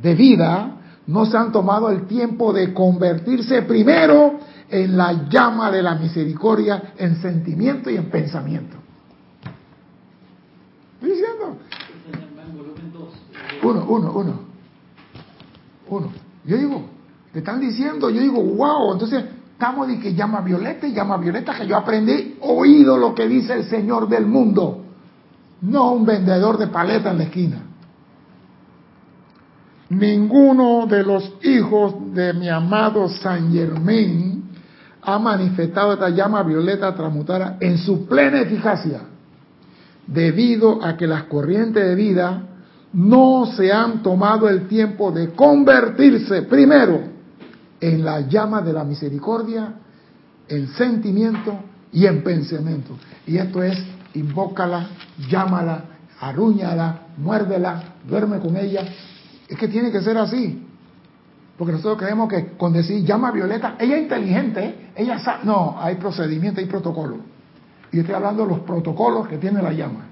[0.02, 4.40] de vida no se han tomado el tiempo de convertirse primero
[4.70, 8.83] en la llama de la misericordia, en sentimiento y en pensamiento.
[11.04, 11.58] Estoy diciendo.
[13.62, 14.40] Uno, uno, uno.
[15.90, 16.08] Uno.
[16.46, 16.86] Yo digo,
[17.34, 21.56] te están diciendo, yo digo, wow, entonces estamos de que llama violeta y llama violeta,
[21.56, 24.86] que yo aprendí, oído lo que dice el Señor del mundo,
[25.62, 27.58] no un vendedor de paleta en la esquina.
[29.90, 34.52] Ninguno de los hijos de mi amado San Germain
[35.02, 39.02] ha manifestado esta llama violeta transmutada en su plena eficacia
[40.08, 42.44] debido a que las corrientes de vida
[42.94, 47.02] no se han tomado el tiempo de convertirse primero
[47.80, 49.74] en la llama de la misericordia,
[50.48, 51.60] en sentimiento
[51.92, 52.96] y en pensamiento.
[53.26, 53.78] Y esto es,
[54.14, 54.88] invócala,
[55.30, 55.86] llámala,
[56.20, 58.84] arúñala, muérdela, duerme con ella.
[59.48, 60.68] Es que tiene que ser así.
[61.58, 65.46] Porque nosotros creemos que con decir llama Violeta, ella es inteligente, ella sabe.
[65.46, 67.33] No, hay procedimiento, hay protocolo.
[67.94, 70.08] Y estoy hablando de los protocolos que tiene la llama,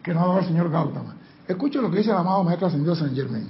[0.00, 1.16] que nos ha dado el señor Gautama.
[1.46, 3.48] Escuche lo que dice el amado Maestro Ascendido San Germain.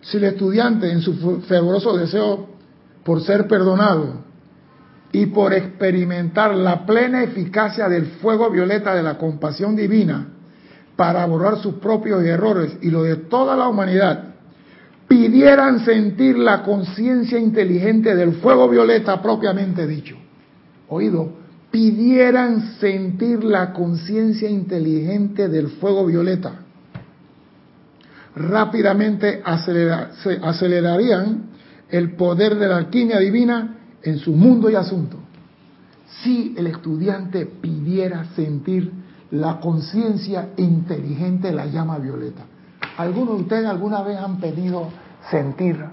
[0.00, 2.48] Si el estudiante en su fervoroso deseo
[3.04, 4.22] por ser perdonado
[5.12, 10.28] y por experimentar la plena eficacia del fuego violeta de la compasión divina
[10.96, 14.33] para borrar sus propios errores y lo de toda la humanidad,
[15.08, 20.16] pidieran sentir la conciencia inteligente del fuego violeta propiamente dicho.
[20.88, 21.32] Oído,
[21.70, 26.60] pidieran sentir la conciencia inteligente del fuego violeta.
[28.36, 31.50] Rápidamente acelerarían
[31.90, 35.18] el poder de la alquimia divina en su mundo y asunto.
[36.22, 38.92] Si el estudiante pidiera sentir
[39.30, 42.44] la conciencia inteligente de la llama violeta.
[42.96, 44.88] ¿Algunos de ustedes alguna vez han pedido
[45.30, 45.84] sentir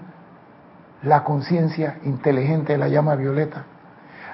[1.02, 3.64] la conciencia inteligente de la llama violeta?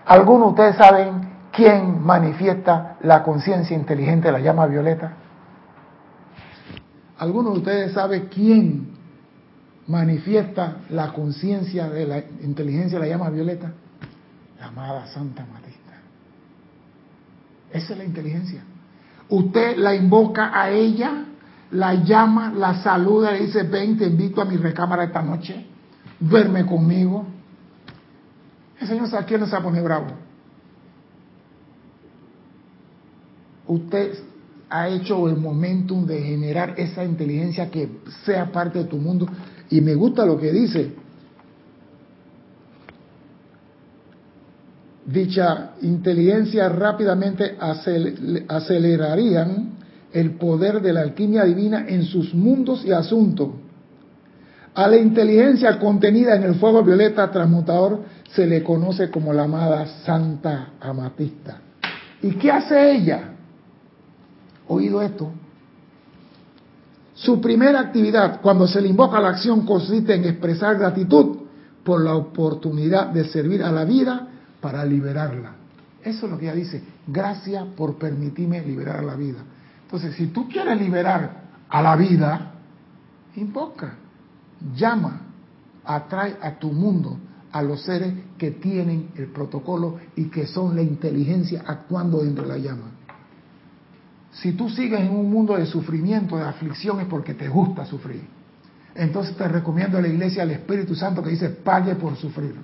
[0.07, 5.13] ¿Algunos de ustedes saben quién manifiesta la conciencia inteligente de la llama violeta?
[7.19, 8.97] ¿Algunos de ustedes saben quién
[9.87, 13.73] manifiesta la conciencia de la inteligencia de la llama violeta?
[14.61, 15.95] La amada Santa Matista.
[17.73, 18.63] Esa es la inteligencia.
[19.29, 21.25] Usted la invoca a ella,
[21.71, 25.67] la llama, la saluda, le dice, ven, te invito a mi recámara esta noche,
[26.19, 27.27] duerme conmigo.
[28.81, 30.07] El Señor aquí no se va a poner bravo.
[33.67, 34.15] Usted
[34.71, 39.29] ha hecho el momentum de generar esa inteligencia que sea parte de tu mundo.
[39.71, 40.95] Y me gusta lo que dice.
[45.05, 47.57] Dicha inteligencia rápidamente
[48.49, 49.78] acelerarían
[50.13, 53.51] el poder de la alquimia divina en sus mundos y asuntos.
[54.75, 58.01] A la inteligencia contenida en el fuego violeta transmutador
[58.31, 61.61] se le conoce como la amada Santa Amatista.
[62.23, 63.33] ¿Y qué hace ella?
[64.69, 65.31] Oído esto.
[67.15, 71.39] Su primera actividad cuando se le invoca la acción consiste en expresar gratitud
[71.83, 74.29] por la oportunidad de servir a la vida
[74.61, 75.57] para liberarla.
[76.05, 76.83] Eso es lo que ella dice.
[77.07, 79.39] Gracias por permitirme liberar la vida.
[79.89, 82.53] Entonces, si tú quieres liberar a la vida,
[83.37, 83.95] invoca,
[84.77, 85.23] llama,
[85.83, 87.17] atrae a tu mundo
[87.53, 92.51] a los seres que tienen el protocolo y que son la inteligencia actuando dentro de
[92.51, 92.91] la llama.
[94.31, 98.27] Si tú sigues en un mundo de sufrimiento, de aflicción, es porque te gusta sufrir.
[98.95, 102.57] Entonces te recomiendo a la iglesia al Espíritu Santo que dice, pague por sufrir.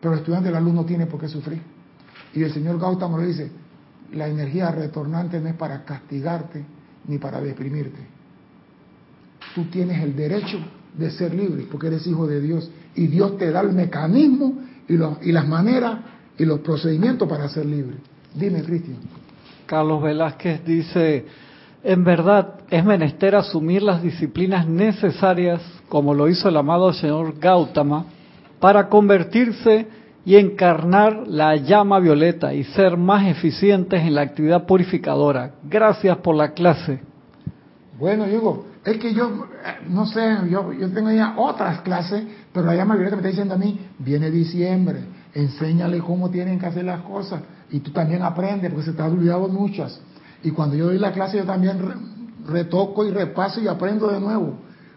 [0.00, 1.60] Pero el estudiante de la luz no tiene por qué sufrir.
[2.34, 3.50] Y el señor Gautama lo dice,
[4.12, 6.64] la energía retornante no es para castigarte
[7.06, 8.00] ni para deprimirte.
[9.54, 10.58] Tú tienes el derecho
[10.96, 14.54] de ser libre porque eres hijo de Dios y Dios te da el mecanismo
[14.88, 15.98] y, y las maneras
[16.38, 17.96] y los procedimientos para ser libre.
[18.34, 18.98] Dime, Cristian.
[19.66, 21.26] Carlos Velázquez dice,
[21.82, 28.06] en verdad es menester asumir las disciplinas necesarias, como lo hizo el amado señor Gautama,
[28.60, 29.86] para convertirse
[30.24, 35.52] y encarnar la llama violeta y ser más eficientes en la actividad purificadora.
[35.64, 37.00] Gracias por la clase.
[37.98, 42.66] Bueno, Hugo, es que yo, eh, no sé, yo, yo tengo ya otras clases, pero
[42.66, 45.00] la llama violeta me está diciendo a mí, viene diciembre,
[45.34, 49.06] enséñale cómo tienen que hacer las cosas y tú también aprendes, porque se te ha
[49.06, 50.00] olvidado muchas.
[50.42, 51.78] Y cuando yo doy la clase yo también
[52.46, 54.54] retoco y repaso y aprendo de nuevo,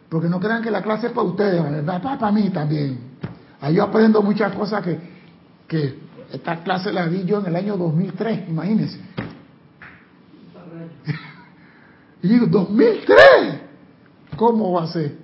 [0.10, 3.00] porque no crean que la clase es para ustedes, es para mí también.
[3.60, 5.00] Ahí yo aprendo muchas cosas que,
[5.72, 5.98] que
[6.34, 9.00] esta clase la di yo en el año 2003, imagínense.
[12.22, 13.62] y digo, ¿2003?
[14.36, 15.16] ¿Cómo va a ser?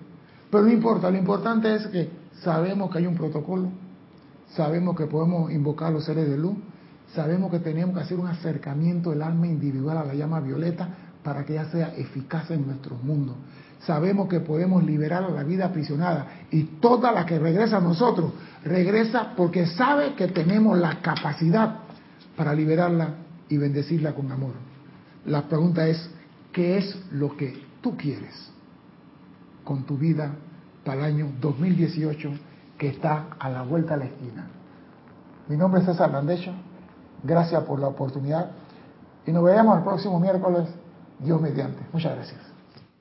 [0.50, 2.10] Pero no importa, lo importante es que
[2.42, 3.68] sabemos que hay un protocolo,
[4.56, 6.56] sabemos que podemos invocar los seres de luz,
[7.14, 10.88] sabemos que tenemos que hacer un acercamiento del alma individual a la llama violeta
[11.24, 13.36] para que ella sea eficaz en nuestro mundo
[13.80, 18.34] sabemos que podemos liberar a la vida aprisionada y toda la que regresa a nosotros
[18.64, 21.80] regresa porque sabe que tenemos la capacidad
[22.36, 23.16] para liberarla
[23.50, 24.54] y bendecirla con amor.
[25.26, 26.10] La pregunta es,
[26.52, 28.52] ¿qué es lo que tú quieres
[29.64, 30.32] con tu vida
[30.84, 32.32] para el año 2018
[32.78, 34.48] que está a la vuelta de la esquina?
[35.48, 36.52] Mi nombre es César Landecho,
[37.24, 38.52] gracias por la oportunidad
[39.26, 40.68] y nos vemos el próximo miércoles,
[41.20, 41.82] Dios mediante.
[41.92, 42.47] Muchas gracias.